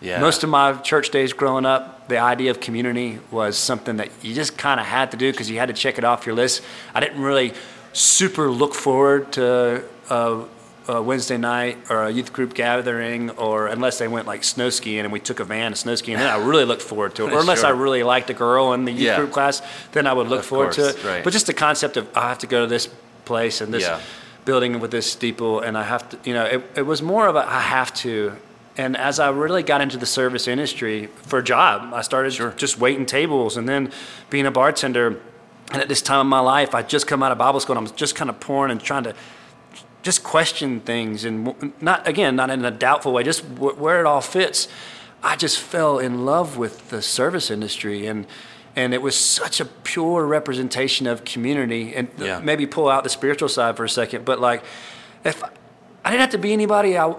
[0.01, 0.19] Yeah.
[0.19, 4.33] Most of my church days growing up, the idea of community was something that you
[4.33, 6.63] just kind of had to do because you had to check it off your list.
[6.95, 7.53] I didn't really
[7.93, 10.45] super look forward to a,
[10.89, 15.01] a Wednesday night or a youth group gathering, or unless they went like snow skiing
[15.01, 17.33] and we took a van to snow skiing, then I really looked forward to it.
[17.35, 17.69] Or unless Sure.
[17.69, 19.17] I really liked a girl in the youth Yeah.
[19.17, 19.61] group class,
[19.93, 21.05] then I would look Of forward to it.
[21.05, 21.23] right.
[21.23, 22.89] But just the concept of I have to go to this
[23.27, 24.01] place and this Yeah.
[24.47, 27.37] building with this steeple, and I have to, you know, it, it was more of
[27.37, 28.33] a I have to.
[28.79, 32.55] And as I really got into the service industry for a job, I started Sure.
[32.57, 33.93] just waiting tables and then
[34.31, 35.19] being a bartender.
[35.71, 37.81] And at this time in my life, I just come out of Bible school and
[37.81, 39.13] I was just kind of pouring and trying to
[40.03, 44.07] just question things and not again not in a doubtful way just w- where it
[44.07, 44.69] all fits
[45.23, 48.27] i just fell in love with the service industry and
[48.77, 52.39] and it was such a pure representation of community and Yeah.
[52.39, 54.63] maybe pull out the spiritual side for a second but like
[55.25, 55.43] if
[56.05, 57.13] i didn't have to be anybody i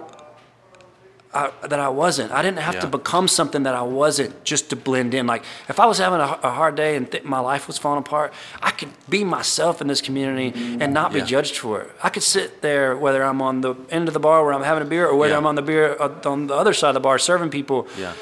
[1.32, 2.32] I, that I wasn't.
[2.32, 5.28] I didn't have to become something that I wasn't just to blend in.
[5.28, 8.00] Like if I was having a, a hard day and th- my life was falling
[8.00, 11.90] apart, I could be myself in this community and not be judged for it.
[12.02, 14.82] I could sit there whether I'm on the end of the bar where I'm having
[14.82, 15.38] a beer or whether Yeah.
[15.38, 17.86] I'm on the beer uh, on the other side of the bar serving people.
[17.96, 18.12] Yeah.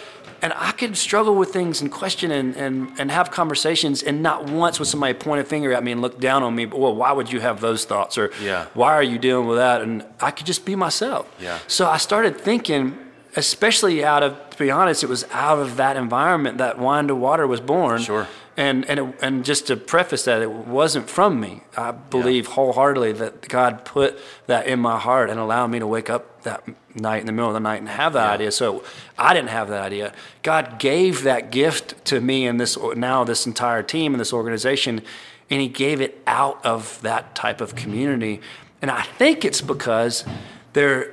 [0.40, 4.48] And I could struggle with things and question and, and, and have conversations and not
[4.48, 6.66] once would somebody point a finger at me and look down on me.
[6.66, 8.16] Well, why would you have those thoughts?
[8.16, 8.66] Or Yeah.
[8.74, 9.82] why are you dealing with that?
[9.82, 11.26] And I could just be myself.
[11.40, 11.58] Yeah.
[11.66, 12.96] So I started thinking,
[13.36, 17.14] especially out of, to be honest, it was out of that environment that Wine to
[17.14, 18.00] Water was born.
[18.02, 18.26] Sure.
[18.56, 21.62] And and it, and just to preface that, it wasn't from me.
[21.76, 26.10] I believe wholeheartedly that God put that in my heart and allowed me to wake
[26.10, 26.62] up that
[26.94, 28.32] night in the middle of the night and have that Yeah.
[28.32, 28.52] idea.
[28.52, 28.82] So
[29.16, 30.12] I didn't have that idea.
[30.42, 35.02] God gave that gift to me and this now this entire team and this organization,
[35.50, 38.40] and He gave it out of that type of community.
[38.82, 40.24] And I think it's because
[40.72, 41.10] there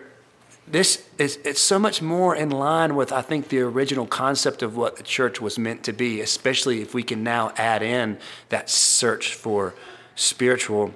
[0.67, 4.75] this is it's so much more in line with I think the original concept of
[4.75, 8.17] what the church was meant to be, especially if we can now add in
[8.49, 9.73] that search for
[10.15, 10.93] spiritual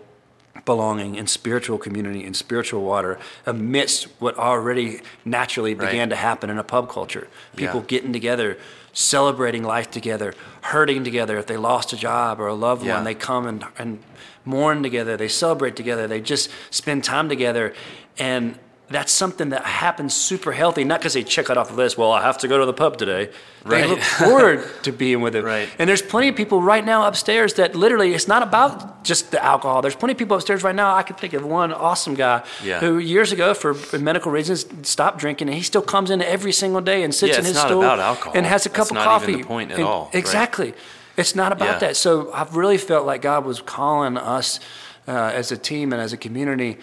[0.74, 5.90] belonging and spiritual community and spiritual water amidst what already naturally Right.
[5.90, 7.28] began to happen in a pub culture.
[7.56, 7.86] People Yeah.
[7.88, 8.56] getting together,
[8.94, 11.38] celebrating life together, hurting together.
[11.40, 12.94] If they lost a job or a loved Yeah.
[12.98, 13.98] one, they come and, and
[14.46, 17.74] mourn together, they celebrate together, they just spend time together.
[18.20, 18.60] And
[18.92, 22.12] that's something that happens super healthy, not because they check it off the list, well,
[22.12, 23.30] I have to go to the pub today.
[23.66, 23.90] They Right.
[23.90, 25.44] look forward to being with it.
[25.44, 25.70] Right.
[25.78, 29.44] And there's plenty of people right now upstairs that literally, it's not about just the
[29.44, 29.82] alcohol.
[29.82, 30.96] There's plenty of people upstairs right now.
[30.96, 32.80] I can think of one awesome guy Yeah.
[32.80, 36.82] who years ago, for medical reasons, stopped drinking, and he still comes in every single
[36.82, 38.34] day and sits Yeah, in his stool about alcohol.
[38.36, 39.32] and has a cup That's of not coffee.
[39.34, 40.16] even the point at And- all, right?
[40.16, 40.74] Exactly.
[41.18, 41.78] It's not about Yeah.
[41.80, 41.98] that.
[41.98, 44.60] So I've really felt like God was calling us
[45.08, 46.78] uh, as a team and as a community.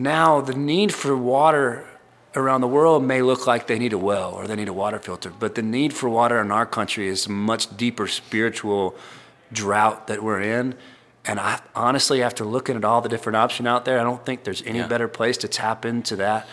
[0.00, 1.86] Now the need for water
[2.34, 4.98] around the world may look like they need a well or they need a water
[4.98, 8.94] filter, but the need for water in our country is a much deeper spiritual
[9.52, 10.74] drought that we're in.
[11.26, 14.44] And I honestly, after looking at all the different options out there, I don't think
[14.44, 14.86] there's any Yeah.
[14.86, 16.46] better place to tap into that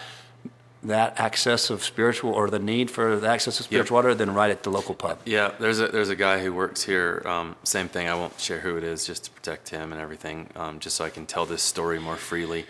[0.84, 4.52] that access of spiritual or the need for the access of spiritual water than right
[4.52, 5.18] at the local pub.
[5.26, 7.24] Yeah, there's a there's a guy who works here.
[7.26, 8.08] Um, same thing.
[8.10, 11.06] I won't share who it is, just to protect him and everything, um, just so
[11.06, 12.66] I can tell this story more freely.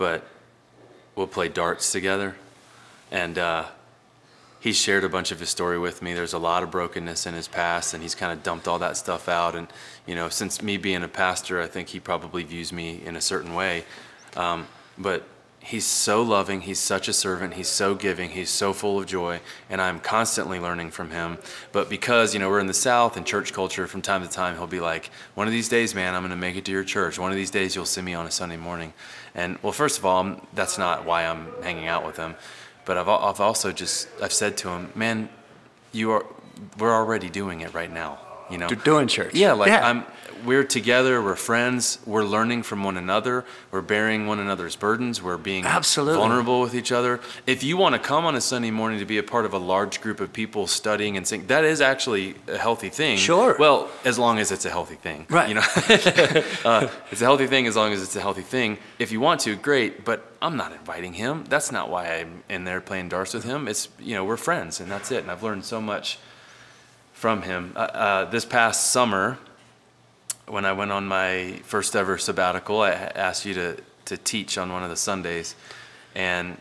[0.00, 0.24] But
[1.14, 2.36] we'll play darts together,
[3.10, 3.66] and uh,
[4.58, 6.14] he shared a bunch of his story with me.
[6.14, 8.96] There's a lot of brokenness in his past, and he's kind of dumped all that
[8.96, 9.54] stuff out.
[9.54, 9.68] And
[10.06, 13.20] you know, since me being a pastor, I think he probably views me in a
[13.20, 13.84] certain way.
[14.36, 15.28] Um, but
[15.70, 16.62] he's so loving.
[16.62, 17.54] He's such a servant.
[17.54, 18.30] He's so giving.
[18.30, 19.40] He's so full of joy,
[19.70, 21.38] and I'm constantly learning from him.
[21.72, 24.56] But because you know we're in the South and church culture, from time to time
[24.56, 26.84] he'll be like, "One of these days, man, I'm going to make it to your
[26.84, 27.18] church.
[27.18, 28.92] One of these days, you'll see me on a Sunday morning."
[29.34, 32.34] And well, first of all, that's not why I'm hanging out with him.
[32.84, 35.28] But I've, I've also just I've said to him, "Man,
[35.92, 36.26] you are
[36.78, 38.18] we're already doing it right now.
[38.50, 39.34] You know, Do- doing church.
[39.34, 39.88] yeah, like Yeah.
[39.88, 40.04] I'm.
[40.44, 41.22] We're together.
[41.22, 41.98] We're friends.
[42.06, 43.44] We're learning from one another.
[43.70, 45.22] We're bearing one another's burdens.
[45.22, 46.16] We're being Absolutely.
[46.18, 47.20] vulnerable with each other.
[47.46, 49.58] If you want to come on a Sunday morning to be a part of a
[49.58, 53.18] large group of people studying and singing, that is actually a healthy thing.
[53.18, 53.56] Sure.
[53.58, 55.26] Well, as long as it's a healthy thing.
[55.28, 55.48] Right.
[55.48, 55.60] You know,
[56.64, 58.78] uh, it's a healthy thing as long as it's a healthy thing.
[58.98, 60.04] If you want to, great.
[60.04, 61.44] But I'm not inviting him.
[61.48, 63.68] That's not why I'm in there playing darts with him.
[63.68, 65.22] It's you know we're friends and that's it.
[65.22, 66.18] And I've learned so much
[67.12, 67.72] from him.
[67.76, 69.38] Uh, uh, this past summer,
[70.50, 73.76] when I went on my first ever sabbatical, I asked you to,
[74.06, 75.54] to teach on one of the Sundays.
[76.14, 76.60] And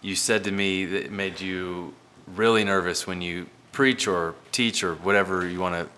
[0.00, 1.94] you said to me that it made you
[2.34, 5.88] really nervous when you preach or teach or whatever you want to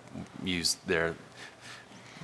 [0.49, 1.14] use there.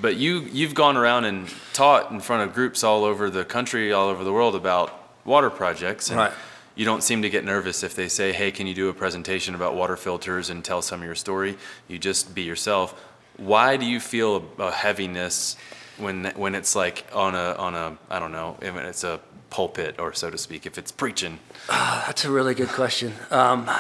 [0.01, 3.93] But you, you've gone around and taught in front of groups all over the country,
[3.93, 4.93] all over the world about
[5.25, 6.11] water projects.
[6.11, 6.33] And Right.
[6.75, 9.55] you don't seem to get nervous if they say, hey, can you do a presentation
[9.55, 11.57] about water filters and tell some of your story?
[11.87, 13.01] You just be yourself.
[13.37, 15.57] Why do you feel a, a heaviness
[15.99, 19.21] when when it's like on a on a I don't know if it's a
[19.51, 21.39] pulpit or so to speak if it's preaching?
[21.69, 23.13] That's a really good question.
[23.31, 23.71] Um,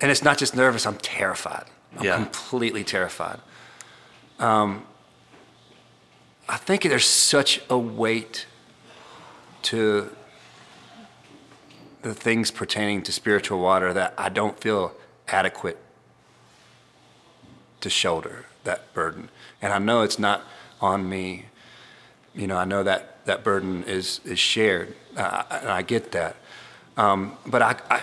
[0.00, 1.64] and it's not just nervous, I'm terrified.
[1.96, 2.16] I'm Yeah.
[2.16, 3.40] completely terrified.
[4.38, 4.84] Um,
[6.48, 8.46] I think there's such a weight
[9.62, 10.14] to
[12.02, 14.92] the things pertaining to spiritual water that I don't feel
[15.28, 15.78] adequate
[17.84, 19.28] to shoulder that burden.
[19.62, 20.42] And I know it's not
[20.80, 21.44] on me.
[22.34, 26.36] You know, I know that that burden is, is shared, uh, and I get that.
[26.96, 28.02] Um, but I, I,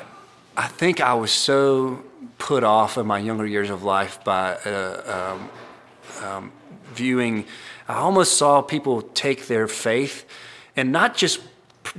[0.55, 2.03] I think I was so
[2.37, 5.49] put off in my younger years of life by uh, um,
[6.23, 6.51] um,
[6.93, 7.45] viewing,
[7.87, 10.25] I almost saw people take their faith
[10.75, 11.39] and not just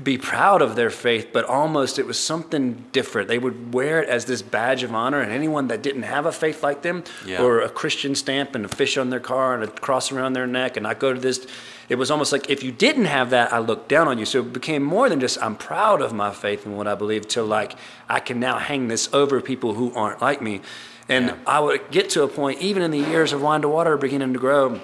[0.01, 3.29] be proud of their faith, but almost it was something different.
[3.29, 6.33] They would wear it as this badge of honor, and anyone that didn't have a
[6.33, 7.43] faith like them, Yeah.
[7.43, 10.47] or a Christian stamp and a fish on their car and a cross around their
[10.47, 11.47] neck, and I go to this.
[11.91, 14.25] It was almost like if you didn't have that, I looked down on you.
[14.25, 17.29] So it became more than just I'm proud of my faith and what I believe,
[17.29, 17.75] to like
[18.09, 20.63] I can now hang this over people who aren't like me.
[21.09, 21.35] And Yeah.
[21.47, 24.33] I would get to a point, even in the years of wine to water beginning
[24.33, 24.81] to grow,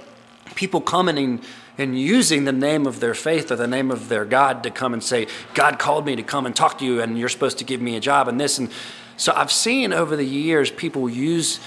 [0.55, 1.41] people coming
[1.79, 4.93] and, using the name of their faith or the name of their God to come
[4.93, 7.64] and say, God called me to come and talk to you, and you're supposed to
[7.64, 8.59] give me a job and this.
[8.59, 8.70] And
[9.16, 11.61] so I've seen over the years people use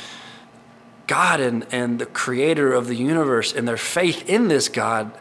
[1.07, 5.11] God and, and the creator of the universe and their faith in this God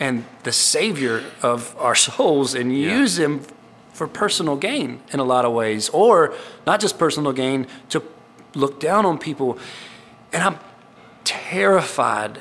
[0.00, 2.98] and the savior of our souls and Yeah.
[2.98, 3.40] use him
[3.92, 6.32] for personal gain in a lot of ways, or
[6.66, 8.02] not just personal gain, to
[8.54, 9.58] look down on people.
[10.32, 10.58] And I'm
[11.24, 12.40] terrified,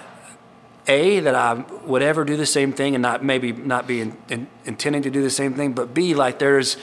[0.87, 1.53] A, that I
[1.85, 5.09] would ever do the same thing and not maybe not be in, in, intending to
[5.09, 6.77] do the same thing, but B, like there's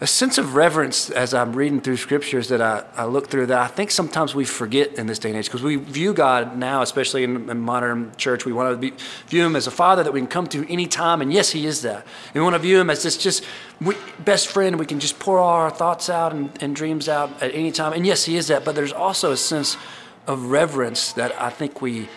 [0.00, 3.58] a sense of reverence as I'm reading through scriptures that I, I look through that
[3.58, 6.82] I think sometimes we forget in this day and age because we view God now,
[6.82, 8.92] especially in, in modern church, we want to
[9.28, 11.80] view Him as a Father that we can come to anytime, and yes, He is
[11.82, 12.06] that.
[12.34, 13.44] We want to view Him as this just
[13.80, 17.42] we, best friend we can just pour all our thoughts out and, and dreams out
[17.42, 18.64] at any time, and yes, He is that.
[18.64, 19.78] But there's also a sense
[20.26, 22.08] of reverence that I think we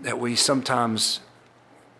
[0.00, 1.20] that we sometimes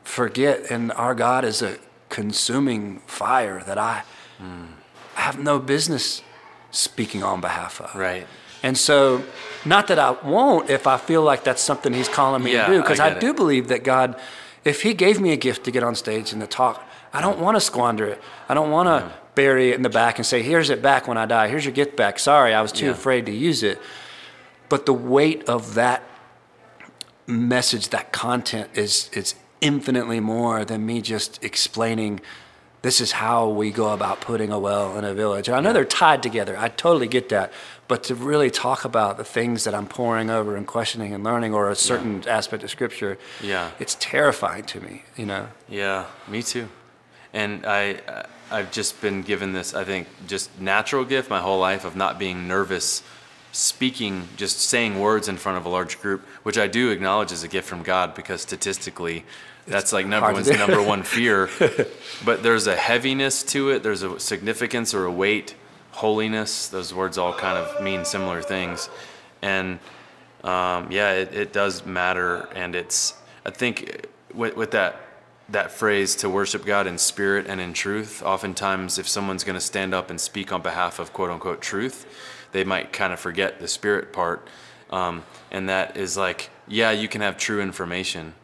[0.05, 1.78] forget, and our God is a
[2.09, 4.03] consuming fire that I.
[4.40, 6.22] I have no business
[6.70, 7.94] speaking on behalf of.
[7.96, 8.26] Right.
[8.62, 9.24] And so,
[9.64, 12.72] not that I won't if I feel like that's something He's calling me Yeah, to
[12.74, 13.36] do, because I I, do it.
[13.36, 14.18] believe that God,
[14.64, 17.40] if He gave me a gift to get on stage and to talk, I don't
[17.40, 18.20] want to squander it.
[18.49, 21.16] I don't want to bury it in the back and say, "Here's it back when
[21.18, 21.49] I die.
[21.49, 22.92] Here's your gift back." Sorry, I was too Yeah.
[22.92, 23.80] afraid to use it.
[24.68, 26.03] But the weight of that
[27.28, 32.20] message, that content, is is infinitely more than me just explaining.
[32.82, 35.48] This is how we go about putting a well in a village.
[35.48, 36.56] And I know they're tied together.
[36.56, 37.52] I totally get that.
[37.88, 41.54] But to really talk about the things that I'm poring over and questioning and learning,
[41.54, 43.70] or a certain aspect of Scripture, Yeah.
[43.80, 45.02] it's terrifying to me.
[45.16, 45.48] You know.
[45.68, 46.68] Yeah, me too.
[47.32, 48.00] And I,
[48.50, 52.18] I've just been given this, I think, just natural gift my whole life of not
[52.18, 53.02] being nervous
[53.59, 57.42] speaking, just saying words in front of a large group, which I do acknowledge is
[57.42, 59.24] a gift from God because statistically,
[59.66, 61.50] that's like number one's number one fear.
[62.24, 63.82] but there's a heaviness to it.
[63.82, 65.56] There's a significance or a weight,
[65.90, 66.68] holiness.
[66.68, 68.88] Those words all kind of mean similar things,
[69.42, 69.80] and
[70.44, 72.48] um, yeah, it, it does matter.
[72.54, 75.00] And it's I think with, with that
[75.48, 78.22] that phrase to worship God in spirit and in truth.
[78.22, 82.06] Oftentimes, if someone's going to stand up and speak on behalf of quote unquote truth,
[82.53, 84.46] they might kind of forget the spirit part.
[84.90, 88.34] Um, and that is like, yeah, you can have true information,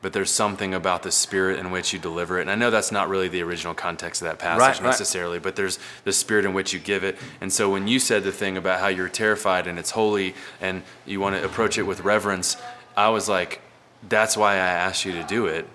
[0.00, 2.42] but there's something about the spirit in which you deliver it.
[2.42, 4.86] And I know that's not really the original context of that passage Right, right.
[4.86, 7.18] necessarily, but there's the spirit in which you give it.
[7.40, 10.82] And so when you said the thing about how you're terrified and it's holy and
[11.04, 12.56] you want to approach it with reverence,
[12.96, 13.60] I was like,
[14.08, 15.66] that's why I asked you to do it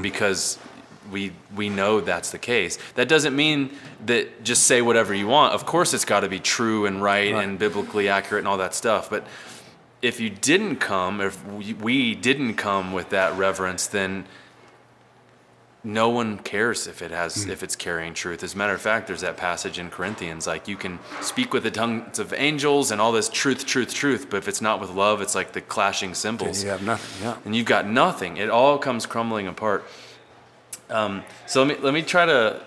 [0.00, 0.58] because
[1.10, 2.78] we we know that's the case.
[2.94, 3.70] That doesn't mean
[4.06, 5.54] that just say whatever you want.
[5.54, 7.44] Of course, it's got to be true and right, Right.
[7.44, 9.10] and biblically accurate and all that stuff.
[9.10, 9.26] But
[10.00, 14.24] if you didn't come, if we- we didn't come with that reverence, then
[15.84, 17.50] no one cares if it has hmm.
[17.50, 18.44] if it's carrying truth.
[18.44, 21.64] As a matter of fact, there's that passage in Corinthians like you can speak with
[21.64, 24.90] the tongues of angels and all this truth, truth, truth, but if it's not with
[24.90, 27.26] love, it's like the clashing cymbals You have nothing.
[27.26, 27.36] Yeah.
[27.44, 28.36] and you've got nothing.
[28.36, 29.84] It all comes crumbling apart.
[30.92, 32.60] Um, so let me let me try to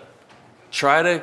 [0.71, 1.21] try to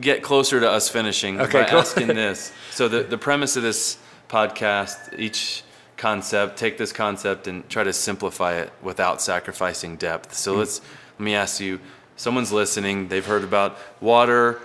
[0.00, 1.80] get closer to us finishing Okay, by cool.
[1.80, 2.52] asking this.
[2.70, 5.62] So the the premise of this podcast, each
[5.96, 10.34] concept, take this concept and try to simplify it without sacrificing depth.
[10.34, 10.58] So Hmm.
[10.60, 10.80] let's
[11.18, 11.80] let me ask you.
[12.16, 13.08] Someone's listening.
[13.08, 14.58] They've heard about water,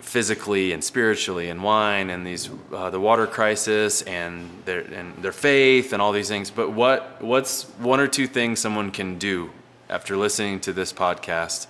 [0.00, 5.32] physically and spiritually and wine and these uh, the water crisis and their and their
[5.32, 9.48] faith and all these things but what what's one or two things someone can do
[9.88, 11.66] after listening to this podcast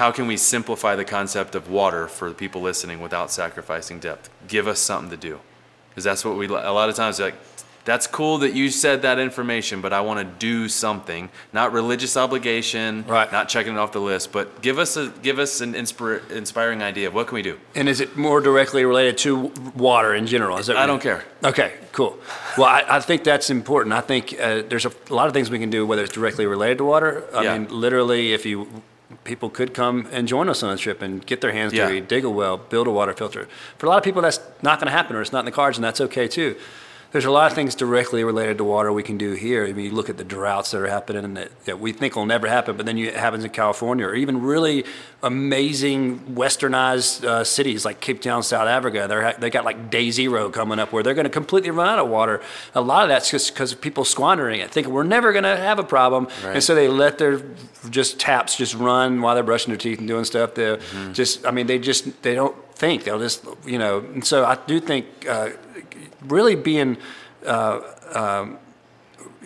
[0.00, 4.30] how can we simplify the concept of water for the people listening without sacrificing depth?
[4.48, 5.40] Give us something to do.
[5.90, 7.34] Because that's what we a lot of times like
[7.84, 12.16] that's cool that you said that information but i want to do something not religious
[12.16, 13.30] obligation Right.
[13.32, 16.82] not checking it off the list but give us a give us an inspir- inspiring
[16.82, 20.26] idea of what can we do And is it more directly related to water in
[20.26, 20.58] general?
[20.58, 22.18] Is that i don't care Okay, cool.
[22.58, 23.94] Well, I, I think that's important.
[23.94, 26.44] I think uh, there's a, a lot of things we can do, whether it's directly
[26.44, 27.24] related to water.
[27.34, 27.56] I Yeah.
[27.58, 28.68] mean, literally, if you
[29.24, 31.86] people could come and join us on a trip and get their hands Yeah.
[31.86, 33.48] dirty, dig a well, build a water filter.
[33.78, 35.50] For a lot of people, that's not going to happen, or it's not in the
[35.62, 36.56] cards, and that's okay too.
[37.12, 39.66] There's a lot of things directly related to water we can do here.
[39.66, 42.14] I mean, you look at the droughts that are happening and that, that we think
[42.14, 44.84] will never happen, but then you, it happens in California, or even really
[45.24, 49.06] amazing westernized uh, cities like Cape Town, South Africa.
[49.08, 51.98] They're, they got like day zero coming up where they're going to completely run out
[51.98, 52.40] of water.
[52.74, 55.78] A lot of that's just because people squandering it, thinking we're never going to have
[55.78, 56.54] a problem, Right.
[56.54, 57.42] and so they let their
[57.90, 60.54] just taps just run while they're brushing their teeth and doing stuff.
[60.54, 61.12] They Mm-hmm.
[61.14, 63.04] just, I mean, they just they don't think.
[63.04, 63.98] They'll just, you know.
[63.98, 65.50] And so I do think uh,
[66.22, 66.96] really being
[67.46, 67.80] uh,
[68.12, 68.46] uh,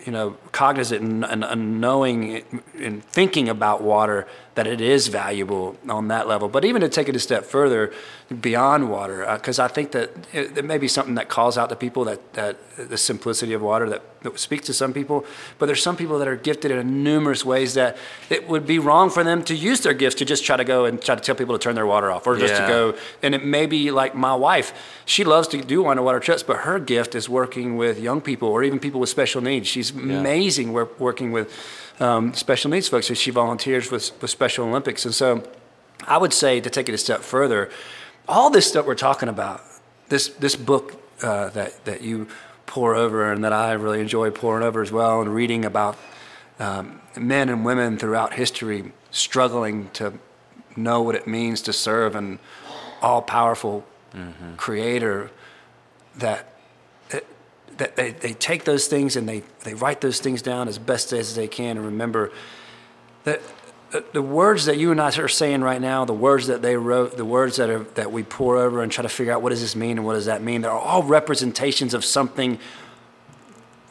[0.05, 2.43] you know, cognizant and, and, and knowing
[2.79, 6.47] and thinking about water that it is valuable on that level.
[6.47, 7.91] But even to take it a step further
[8.41, 11.69] beyond water, uh, because I think that it, it may be something that calls out
[11.69, 15.25] to people that, that the simplicity of water that, that speaks to some people.
[15.59, 17.97] But there's some people that are gifted in numerous ways that
[18.29, 20.85] it would be wrong for them to use their gifts to just try to go
[20.85, 22.61] and try to tell people to turn their water off or just Yeah.
[22.61, 22.95] to go.
[23.21, 24.73] And it may be like my wife.
[25.05, 28.63] She loves to do underwater trips, but her gift is working with young people or
[28.63, 29.64] even people with special needs.
[29.65, 31.51] She's amazing work, working with
[31.99, 33.07] um, special needs folks.
[33.07, 35.05] So she volunteers with, with Special Olympics.
[35.05, 35.43] And so
[36.07, 37.69] I would say to take it a step further,
[38.27, 39.61] all this stuff we're talking about,
[40.09, 42.27] this, this book uh, that, that you
[42.65, 45.97] pore over and that I really enjoy poring over as well and reading about
[46.59, 50.13] um, men and women throughout history struggling to
[50.75, 52.39] know what it means to serve an
[53.01, 53.85] all powerful
[54.57, 55.29] creator
[56.15, 56.54] that
[57.77, 61.11] that they, they take those things and they, they write those things down as best
[61.11, 62.31] as they can and remember
[63.23, 63.41] that
[64.11, 67.17] the, words that you and I are saying right now, the words that they wrote,
[67.17, 69.61] the words that are that we pore over and try to figure out what does
[69.61, 72.59] this mean and what does that mean, they're all representations of something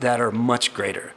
[0.01, 1.13] that are much greater.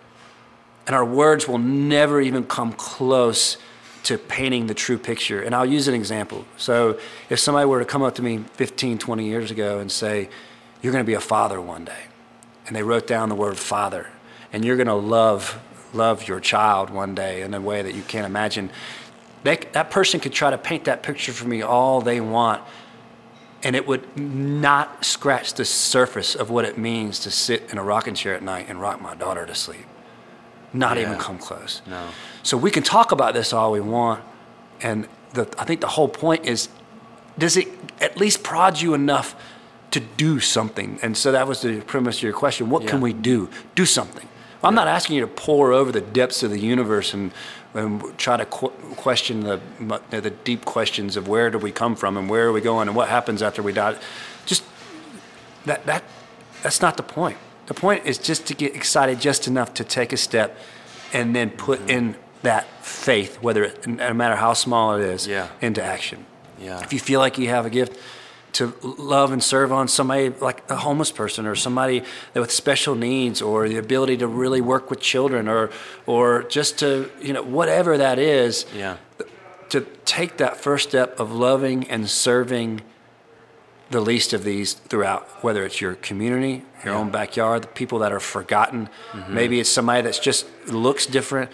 [0.85, 3.57] And our words will never even come close
[4.03, 5.41] to painting the true picture.
[5.41, 6.45] And I'll use an example.
[6.55, 6.97] So
[7.29, 10.29] if somebody were to come up to me 15, 20 years ago and say,
[10.81, 12.05] You're going to be a father one day,
[12.67, 14.07] and they wrote down the word father,
[14.53, 15.59] and you're going to love
[15.93, 18.69] love your child one day in a way that you can't imagine.
[19.43, 22.61] They, that person could try to paint that picture for me all they want,
[23.63, 27.83] and it would not scratch the surface of what it means to sit in a
[27.83, 29.85] rocking chair at night and rock my daughter to sleep.
[30.73, 31.81] Not even come close.
[31.87, 32.09] No.
[32.43, 34.23] So we can talk about this all we want,
[34.81, 36.69] and the, I think the whole point is,
[37.37, 37.67] does it
[38.01, 39.35] at least prod you enough
[39.91, 40.99] to do something?
[41.01, 42.69] And so that was the premise of your question.
[42.69, 43.49] What can we do?
[43.75, 44.27] Do something.
[44.63, 47.31] I'm not asking you to pore over the depths of the universe and,
[47.73, 49.59] and try to qu- question the
[50.09, 52.97] the deep questions of where do we come from and where are we going and
[52.97, 53.95] what happens after we die.
[54.45, 54.63] Just
[55.65, 56.03] that that
[56.63, 57.37] that's not the point.
[57.67, 60.57] The point is just to get excited just enough to take a step
[61.13, 61.89] and then put Mm-hmm.
[61.97, 65.47] in that faith, whether it, no matter how small it is, Yeah.
[65.61, 66.25] into action.
[66.59, 66.81] Yeah.
[66.83, 67.97] If you feel like you have a gift,
[68.57, 72.01] to love and serve on somebody like a homeless person or somebody
[72.33, 75.69] with special needs or the ability to really work with children or
[76.05, 78.97] or just to you know whatever that is Yeah.
[79.69, 82.81] to take that first step of loving and serving
[83.91, 88.11] the least of these throughout whether it's your community your own backyard the people that
[88.11, 88.89] are forgotten.
[89.11, 89.33] Mm-hmm.
[89.33, 91.51] Maybe it's somebody that's just looks different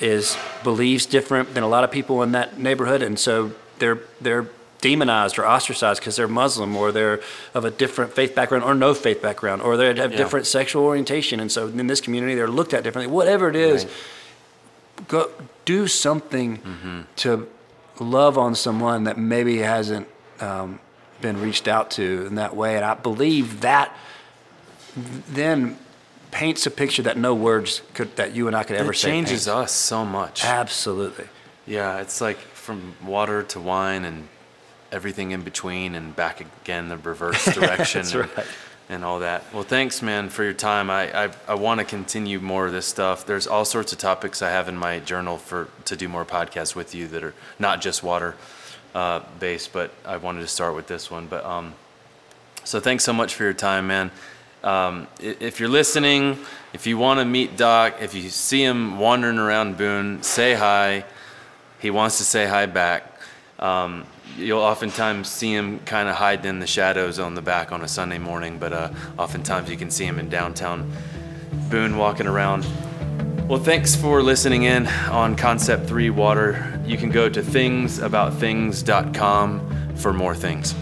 [0.00, 4.46] is believes different than a lot of people in that neighborhood and so they're they're
[4.82, 7.20] demonized or ostracized because they're muslim or they're
[7.54, 10.18] of a different faith background or no faith background or they have Yeah.
[10.18, 13.84] different sexual orientation and so in this community they're looked at differently whatever it is
[13.86, 15.08] Right.
[15.08, 15.30] go
[15.64, 17.48] do something to
[18.00, 20.06] love on someone that maybe hasn't
[20.40, 20.80] um,
[21.20, 23.96] been reached out to in that way and i believe that
[25.28, 25.78] then
[26.30, 29.10] paints a picture that no words could that you and i could ever It say
[29.10, 29.48] changes paints.
[29.48, 30.44] us so much.
[30.44, 31.26] absolutely
[31.66, 34.28] Yeah, it's like from water to wine and
[34.92, 38.46] everything in between and back again the reverse direction and, right.
[38.88, 39.42] and all that.
[39.52, 40.90] Well, thanks, man, for your time.
[40.90, 43.26] I, I, I want to continue more of this stuff.
[43.26, 46.76] There's all sorts of topics I have in my journal for to do more podcasts
[46.76, 48.36] with you that are not just water
[48.94, 51.26] uh, based, but I wanted to start with this one.
[51.26, 51.74] But um,
[52.64, 54.10] so thanks so much for your time, man.
[54.62, 56.38] Um, if you're listening,
[56.72, 61.04] if you want to meet Doc, if you see him wandering around Boone, say hi.
[61.80, 63.18] He wants to say hi back.
[63.58, 64.04] Um,
[64.36, 67.88] you'll oftentimes see him kind of hiding in the shadows on the back on a
[67.88, 70.90] Sunday morning, but uh, oftentimes you can see him in downtown
[71.68, 72.66] Boone walking around.
[73.48, 76.80] Well, thanks for listening in on Concept 3 Water.
[76.86, 80.74] You can go to thingsaboutthings.com for more things.